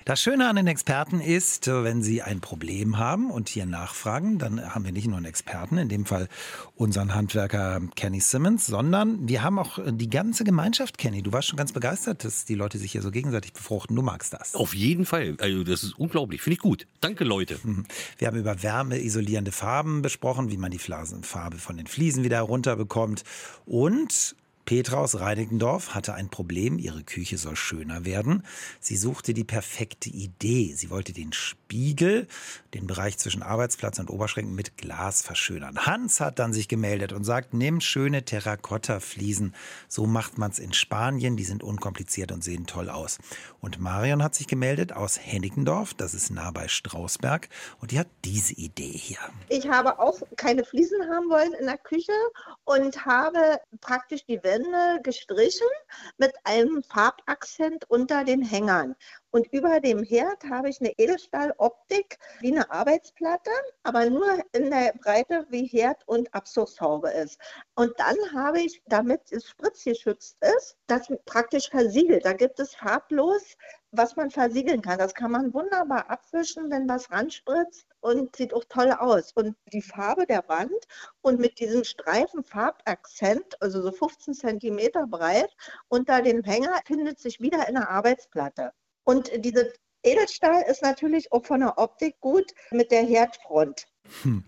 Das 0.03 0.20
Schöne 0.20 0.50
an 0.50 0.55
den 0.55 0.65
Experten 0.65 1.22
ist, 1.22 1.67
wenn 1.67 2.01
sie 2.01 2.24
ein 2.24 2.41
Problem 2.41 2.98
haben 2.98 3.29
und 3.29 3.50
hier 3.50 3.67
nachfragen, 3.67 4.39
dann 4.39 4.74
haben 4.74 4.84
wir 4.84 4.91
nicht 4.91 5.08
nur 5.08 5.17
einen 5.17 5.27
Experten, 5.27 5.77
in 5.77 5.89
dem 5.89 6.08
Fall 6.08 6.27
unseren 6.75 7.13
Handwerker 7.13 7.79
Kenny 7.96 8.20
Simmons, 8.20 8.65
sondern 8.65 9.27
wir 9.27 9.43
haben 9.43 9.60
auch 9.60 9.77
die 9.86 10.10
ganze 10.10 10.43
Gemeinschaft, 10.43 10.98
Kenny. 10.98 11.22
Du 11.22 11.31
warst 11.31 11.50
schon 11.50 11.58
ganz 11.58 11.72
begeistert, 11.72 12.24
dass 12.25 12.46
die 12.46 12.55
Leute 12.55 12.79
sich 12.79 12.93
hier 12.93 13.03
so 13.03 13.12
gegenseitig 13.12 13.53
befruchten. 13.53 13.96
Du 13.96 14.01
magst 14.01 14.34
das. 14.34 14.55
Auf 14.55 14.74
jeden 14.74 15.05
Fall. 15.05 15.38
Also 15.39 15.63
das 15.63 15.84
ist 15.84 16.00
unglaublich. 16.00 16.41
Finde 16.41 16.55
ich 16.55 16.62
gut. 16.62 16.88
Danke, 17.00 17.24
Leute. 17.24 17.60
Mhm. 17.62 17.86
Wir 18.17 18.27
haben 18.27 18.38
über 18.38 18.63
wärmeisolierende 18.63 19.51
Farben 19.51 20.01
besprochen, 20.01 20.50
wie 20.50 20.58
man 20.58 20.72
die 20.72 20.79
Farbe 20.79 21.60
von 21.60 21.77
den 21.77 21.86
Fliesen 21.86 22.24
wieder 22.24 22.38
herunterbekommt 22.38 23.24
und 23.65 24.36
Petra 24.65 24.98
aus 24.98 25.20
Reinickendorf 25.20 25.96
hatte 25.96 26.13
ein 26.13 26.30
Problem, 26.30 26.77
ihre 26.77 27.03
Küche 27.03 27.38
soll 27.38 27.56
schöner 27.56 28.06
werden. 28.06 28.44
Sie 28.80 28.96
suchte 28.96 29.34
die 29.34 29.44
perfekte 29.44 30.10
Idee. 30.10 30.74
Sie 30.75 30.89
wollte 30.89 31.13
den 31.13 31.34
Spiegel, 31.34 32.27
den 32.74 32.88
Bereich 32.88 33.18
zwischen 33.18 33.44
Arbeitsplatz 33.44 34.00
und 34.00 34.10
Oberschränken 34.10 34.56
mit 34.56 34.77
Glas 34.77 35.22
verschönern. 35.22 35.77
Hans 35.86 36.20
hat 36.20 36.39
dann 36.39 36.53
sich 36.53 36.68
gemeldet 36.68 37.13
und 37.13 37.24
sagt, 37.24 37.53
nimm 37.53 37.82
schöne 37.82 38.24
Terrakotta-Fliesen. 38.24 39.56
So 39.88 40.06
macht 40.06 40.38
man 40.38 40.51
es 40.51 40.60
in 40.60 40.74
Spanien. 40.74 41.38
Die 41.38 41.44
sind 41.44 41.63
unkompliziert 41.63 42.32
und 42.32 42.44
sehen 42.44 42.65
toll 42.65 42.89
aus. 42.89 43.18
Und 43.60 43.80
Marion 43.80 44.24
hat 44.24 44.36
sich 44.36 44.48
gemeldet 44.48 44.94
aus 44.94 45.20
Hennickendorf, 45.20 45.94
das 45.94 46.13
ist 46.13 46.32
nah 46.32 46.51
bei 46.51 46.68
Strausberg. 46.68 47.50
Und 47.80 47.91
die 47.91 48.00
hat 48.00 48.08
diese 48.25 48.53
Idee 48.53 48.91
hier. 48.91 49.20
Ich 49.50 49.68
habe 49.68 50.00
auch 50.00 50.20
keine 50.36 50.63
Fliesen 50.63 51.01
haben 51.10 51.30
wollen 51.30 51.53
in 51.53 51.65
der 51.65 51.77
Küche 51.77 52.13
und 52.63 53.06
habe 53.06 53.60
praktisch 53.80 54.25
die 54.25 54.44
Wände 54.51 55.01
gestrichen 55.01 55.67
mit 56.17 56.34
einem 56.43 56.84
Farbakzent 56.84 57.89
unter 57.89 58.26
den 58.26 58.41
Hängern. 58.41 58.97
Und 59.32 59.47
über 59.54 59.80
dem 59.80 60.04
Herd 60.04 60.43
habe 60.49 60.67
ich 60.67 60.82
eine 60.82 60.91
Edelstahloptik 60.97 62.17
wie 62.41 62.52
eine 62.52 62.69
Arbeitsplatte, 62.69 63.49
aber 63.84 64.10
nur 64.10 64.43
in 64.52 64.69
der 64.69 64.93
Breite 65.02 65.45
wie 65.49 65.65
Herd 65.67 66.06
und 66.06 66.34
Abzugshaube 66.34 67.10
ist. 67.12 67.39
Und 67.76 67.93
dann 67.97 68.17
habe 68.34 68.60
ich, 68.60 68.82
damit 68.88 69.32
es 69.32 69.47
spritzgeschützt 69.47 70.36
ist, 70.58 70.76
das 70.88 71.08
praktisch 71.26 71.69
versiegelt. 71.69 72.26
Da 72.26 72.34
gibt 72.34 72.60
es 72.60 72.76
farblos, 72.76 73.56
was 73.91 74.15
man 74.15 74.32
versiegeln 74.32 74.82
kann. 74.82 74.97
Das 74.97 75.13
kann 75.13 75.32
man 75.32 75.54
wunderbar 75.54 76.10
abwischen, 76.10 76.69
wenn 76.71 76.88
was 76.88 77.12
ranspritzt 77.12 77.86
und 77.99 78.36
sieht 78.36 78.54
auch 78.54 78.63
toll 78.69 78.91
aus. 78.91 79.32
Und 79.34 79.56
die 79.73 79.82
Farbe 79.82 80.25
der 80.25 80.47
Wand 80.47 80.88
und 81.21 81.39
mit 81.39 81.60
diesem 81.60 81.84
Streifen 81.84 82.43
Farbakzent, 82.43 83.62
also 83.62 83.82
so 83.82 83.91
15 83.91 84.34
Zentimeter 84.34 85.08
breit, 85.08 85.56
unter 85.89 86.21
dem 86.21 86.43
Hänger 86.43 86.80
findet 86.86 87.19
sich 87.19 87.39
wieder 87.41 87.67
in 87.67 87.75
der 87.75 87.89
Arbeitsplatte. 87.89 88.71
Und 89.04 89.32
diese 89.43 89.73
Edelstahl 90.04 90.63
ist 90.63 90.82
natürlich 90.82 91.32
auch 91.32 91.45
von 91.45 91.60
der 91.60 91.77
Optik 91.77 92.19
gut 92.21 92.51
mit 92.71 92.91
der 92.91 93.04
Herdfront. 93.04 93.88
Hm. 94.24 94.44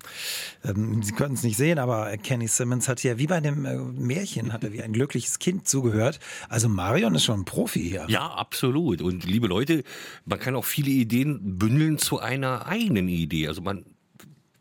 Ähm, 0.64 1.04
Sie 1.04 1.14
können 1.14 1.36
es 1.36 1.44
nicht 1.44 1.58
sehen, 1.58 1.80
aber 1.80 2.16
Kenny 2.18 2.48
Simmons 2.48 2.88
hat 2.88 3.04
ja 3.04 3.18
wie 3.18 3.28
bei 3.28 3.40
dem 3.40 3.66
äh, 3.66 3.78
Märchen, 3.78 4.54
hat 4.54 4.64
er 4.64 4.74
wie 4.74 4.84
ein 4.84 4.94
glückliches 4.94 5.40
Kind 5.40 5.68
zugehört. 5.68 6.20
Also 6.50 6.70
Marion 6.70 7.16
ist 7.16 7.24
schon 7.24 7.42
ein 7.42 7.46
Profi 7.46 7.82
hier. 7.82 8.06
Ja, 8.10 8.28
absolut. 8.28 9.02
Und 9.02 9.26
liebe 9.26 9.48
Leute, 9.48 9.84
man 10.26 10.40
kann 10.40 10.56
auch 10.56 10.66
viele 10.66 10.90
Ideen 10.90 11.58
bündeln 11.58 11.98
zu 11.98 12.20
einer 12.20 12.68
eigenen 12.68 13.08
Idee. 13.08 13.48
Also 13.48 13.62
man 13.62 13.86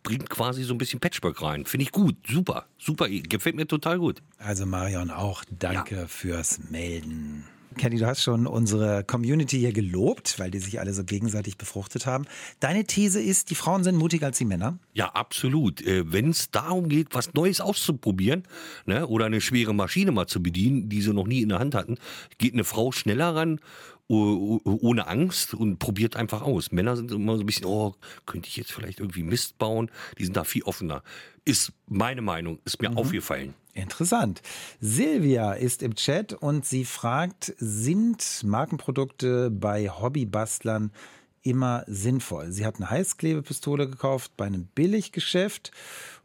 bringt 0.02 0.30
quasi 0.30 0.64
so 0.64 0.74
ein 0.74 0.78
bisschen 0.78 1.00
Patchwork 1.00 1.42
rein. 1.42 1.64
Finde 1.64 1.84
ich 1.84 1.92
gut, 1.92 2.16
super, 2.28 2.66
super, 2.78 3.08
gefällt 3.08 3.56
mir 3.56 3.66
total 3.66 3.98
gut. 3.98 4.22
Also 4.38 4.66
Marion 4.66 5.10
auch, 5.10 5.44
danke 5.50 5.96
ja. 5.96 6.06
fürs 6.06 6.58
Melden. 6.70 7.44
Kenny, 7.76 7.98
du 7.98 8.06
hast 8.06 8.22
schon 8.22 8.46
unsere 8.46 9.04
Community 9.04 9.58
hier 9.58 9.72
gelobt, 9.72 10.38
weil 10.38 10.50
die 10.50 10.58
sich 10.58 10.80
alle 10.80 10.94
so 10.94 11.04
gegenseitig 11.04 11.58
befruchtet 11.58 12.06
haben. 12.06 12.24
Deine 12.60 12.84
These 12.84 13.20
ist, 13.20 13.50
die 13.50 13.54
Frauen 13.54 13.84
sind 13.84 13.96
mutiger 13.96 14.26
als 14.26 14.38
die 14.38 14.44
Männer? 14.44 14.78
Ja, 14.94 15.08
absolut. 15.08 15.80
Äh, 15.80 16.10
Wenn 16.12 16.30
es 16.30 16.50
darum 16.50 16.88
geht, 16.88 17.08
was 17.12 17.34
Neues 17.34 17.60
auszuprobieren 17.60 18.44
ne, 18.86 19.06
oder 19.06 19.26
eine 19.26 19.40
schwere 19.40 19.74
Maschine 19.74 20.12
mal 20.12 20.26
zu 20.26 20.42
bedienen, 20.42 20.88
die 20.88 21.02
sie 21.02 21.12
noch 21.12 21.26
nie 21.26 21.42
in 21.42 21.48
der 21.48 21.58
Hand 21.58 21.74
hatten, 21.74 21.96
geht 22.38 22.52
eine 22.52 22.64
Frau 22.64 22.92
schneller 22.92 23.34
ran 23.34 23.60
ohne 24.08 25.06
Angst 25.06 25.54
und 25.54 25.78
probiert 25.78 26.16
einfach 26.16 26.42
aus. 26.42 26.70
Männer 26.70 26.96
sind 26.96 27.10
immer 27.10 27.36
so 27.36 27.42
ein 27.42 27.46
bisschen, 27.46 27.66
oh, 27.66 27.94
könnte 28.26 28.48
ich 28.48 28.56
jetzt 28.56 28.72
vielleicht 28.72 29.00
irgendwie 29.00 29.22
Mist 29.22 29.58
bauen? 29.58 29.90
Die 30.18 30.24
sind 30.24 30.36
da 30.36 30.44
viel 30.44 30.64
offener. 30.64 31.02
Ist 31.44 31.72
meine 31.86 32.20
Meinung, 32.20 32.58
ist 32.64 32.82
mir 32.82 32.90
mhm. 32.90 32.98
aufgefallen. 32.98 33.54
Interessant. 33.74 34.42
Silvia 34.80 35.54
ist 35.54 35.82
im 35.82 35.94
Chat 35.94 36.34
und 36.34 36.66
sie 36.66 36.84
fragt, 36.84 37.54
sind 37.56 38.42
Markenprodukte 38.44 39.50
bei 39.50 39.88
Hobbybastlern 39.88 40.92
immer 41.40 41.84
sinnvoll? 41.86 42.52
Sie 42.52 42.66
hat 42.66 42.76
eine 42.76 42.90
Heißklebepistole 42.90 43.88
gekauft 43.88 44.32
bei 44.36 44.44
einem 44.44 44.66
Billiggeschäft, 44.66 45.70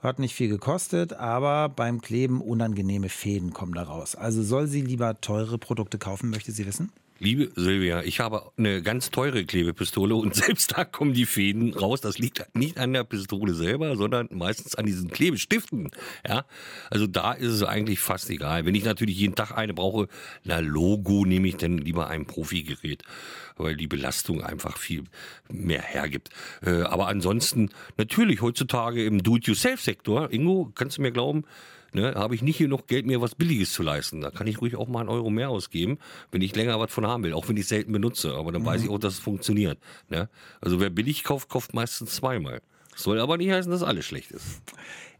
hat 0.01 0.19
nicht 0.19 0.35
viel 0.35 0.49
gekostet, 0.49 1.13
aber 1.13 1.69
beim 1.69 2.01
Kleben 2.01 2.41
unangenehme 2.41 3.07
Fäden 3.07 3.53
kommen 3.53 3.73
daraus. 3.73 4.15
Also 4.15 4.43
soll 4.43 4.67
sie 4.67 4.81
lieber 4.81 5.21
teure 5.21 5.57
Produkte 5.57 5.97
kaufen, 5.97 6.29
möchte 6.29 6.51
sie 6.51 6.65
wissen? 6.65 6.91
Liebe 7.19 7.49
Silvia, 7.55 8.03
ich 8.03 8.19
habe 8.19 8.51
eine 8.57 8.83
ganz 8.83 9.09
teure 9.09 9.43
Klebepistole 9.43 10.13
und 10.13 10.35
selbst 10.35 10.77
da 10.77 10.85
kommen 10.85 11.13
die 11.13 11.25
Fäden 11.25 11.73
raus. 11.73 11.99
Das 11.99 12.19
liegt 12.19 12.45
nicht 12.55 12.77
an 12.77 12.93
der 12.93 13.03
Pistole 13.03 13.55
selber, 13.55 13.95
sondern 13.95 14.29
meistens 14.31 14.75
an 14.75 14.85
diesen 14.85 15.09
Klebestiften. 15.09 15.89
Ja, 16.27 16.45
also 16.91 17.07
da 17.07 17.33
ist 17.33 17.51
es 17.51 17.63
eigentlich 17.63 17.99
fast 17.99 18.29
egal. 18.29 18.65
Wenn 18.65 18.75
ich 18.75 18.85
natürlich 18.85 19.17
jeden 19.17 19.33
Tag 19.33 19.51
eine 19.57 19.73
brauche, 19.73 20.07
na 20.43 20.59
Logo 20.59 21.25
nehme 21.25 21.47
ich 21.47 21.57
dann 21.57 21.79
lieber 21.79 22.07
ein 22.07 22.27
Profigerät, 22.27 23.01
weil 23.55 23.75
die 23.75 23.87
Belastung 23.87 24.43
einfach 24.43 24.77
viel 24.77 25.05
mehr 25.51 25.81
hergibt. 25.81 26.29
Äh, 26.63 26.81
aber 26.83 27.07
ansonsten 27.07 27.69
natürlich 27.97 28.41
heutzutage 28.41 29.03
im 29.03 29.23
Do-it-yourself-Sektor, 29.23 30.31
Ingo, 30.31 30.71
kannst 30.75 30.97
du 30.97 31.01
mir 31.01 31.11
glauben, 31.11 31.45
ne, 31.93 32.13
habe 32.15 32.35
ich 32.35 32.41
nicht 32.41 32.57
genug 32.57 32.87
Geld, 32.87 33.05
mir 33.05 33.21
was 33.21 33.35
Billiges 33.35 33.73
zu 33.73 33.83
leisten. 33.83 34.21
Da 34.21 34.31
kann 34.31 34.47
ich 34.47 34.61
ruhig 34.61 34.75
auch 34.75 34.87
mal 34.87 35.01
einen 35.01 35.09
Euro 35.09 35.29
mehr 35.29 35.49
ausgeben, 35.49 35.97
wenn 36.31 36.41
ich 36.41 36.55
länger 36.55 36.79
was 36.79 36.91
von 36.91 37.05
haben 37.05 37.23
will, 37.23 37.33
auch 37.33 37.47
wenn 37.49 37.57
ich 37.57 37.63
es 37.63 37.69
selten 37.69 37.91
benutze. 37.91 38.33
Aber 38.35 38.51
dann 38.51 38.61
mhm. 38.61 38.67
weiß 38.67 38.83
ich 38.83 38.89
auch, 38.89 38.99
dass 38.99 39.13
es 39.13 39.19
funktioniert. 39.19 39.79
Ne? 40.09 40.29
Also 40.61 40.79
wer 40.79 40.89
billig 40.89 41.23
kauft, 41.23 41.49
kauft 41.49 41.73
meistens 41.73 42.15
zweimal. 42.15 42.61
Soll 42.95 43.19
aber 43.19 43.37
nicht 43.37 43.51
heißen, 43.51 43.71
dass 43.71 43.83
alles 43.83 44.05
schlecht 44.05 44.31
ist. 44.31 44.61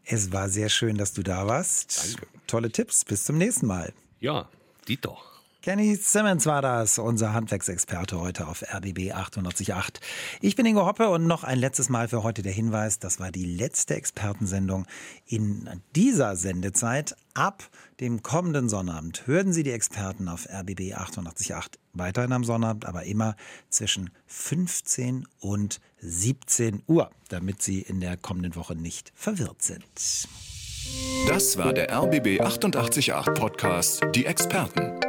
Es 0.04 0.32
war 0.32 0.50
sehr 0.50 0.70
schön, 0.70 0.98
dass 0.98 1.14
du 1.14 1.22
da 1.22 1.48
warst. 1.48 2.14
Danke. 2.14 2.28
Tolle 2.48 2.72
Tipps. 2.72 3.06
Bis 3.06 3.26
zum 3.26 3.38
nächsten 3.38 3.68
Mal. 3.68 3.94
Ja, 4.20 4.50
die 4.88 4.98
doch. 4.98 5.37
Kenny 5.62 5.96
Simmons 5.96 6.46
war 6.46 6.62
das, 6.62 6.98
unser 6.98 7.34
Handwerksexperte 7.34 8.20
heute 8.20 8.48
auf 8.48 8.64
RBB 8.64 9.12
888. 9.12 10.02
Ich 10.40 10.56
bin 10.56 10.66
Ingo 10.66 10.86
Hoppe 10.86 11.10
und 11.10 11.28
noch 11.28 11.44
ein 11.44 11.60
letztes 11.60 11.90
Mal 11.90 12.08
für 12.08 12.24
heute 12.24 12.42
der 12.42 12.54
Hinweis, 12.54 13.00
das 13.00 13.20
war 13.20 13.32
die 13.32 13.46
letzte 13.46 13.96
Expertensendung 13.96 14.86
in 15.26 15.70
dieser 15.96 16.36
Sendezeit. 16.36 17.16
Ab 17.34 17.64
dem 18.00 18.24
kommenden 18.24 18.70
Sonnabend 18.70 19.28
hören 19.28 19.52
Sie 19.52 19.64
die 19.64 19.72
Experten 19.72 20.30
auf 20.30 20.48
RBB 20.48 20.94
888 20.94 21.80
weiterhin 21.94 22.32
am 22.32 22.44
Sonnabend, 22.44 22.86
aber 22.86 23.04
immer 23.04 23.36
zwischen 23.70 24.12
15 24.28 25.28
und 25.40 25.82
17 26.00 26.84
Uhr, 26.88 27.10
damit 27.30 27.62
Sie 27.62 27.82
in 27.82 28.00
der 28.00 28.16
kommenden 28.16 28.56
Woche 28.56 28.76
nicht 28.76 29.12
verwirrt 29.16 29.62
sind. 29.62 29.84
Das 31.28 31.58
war 31.58 31.74
der 31.74 31.92
RBB 31.92 32.40
888 32.40 33.12
Podcast 33.34 34.02
Die 34.16 34.26
Experten. 34.26 35.07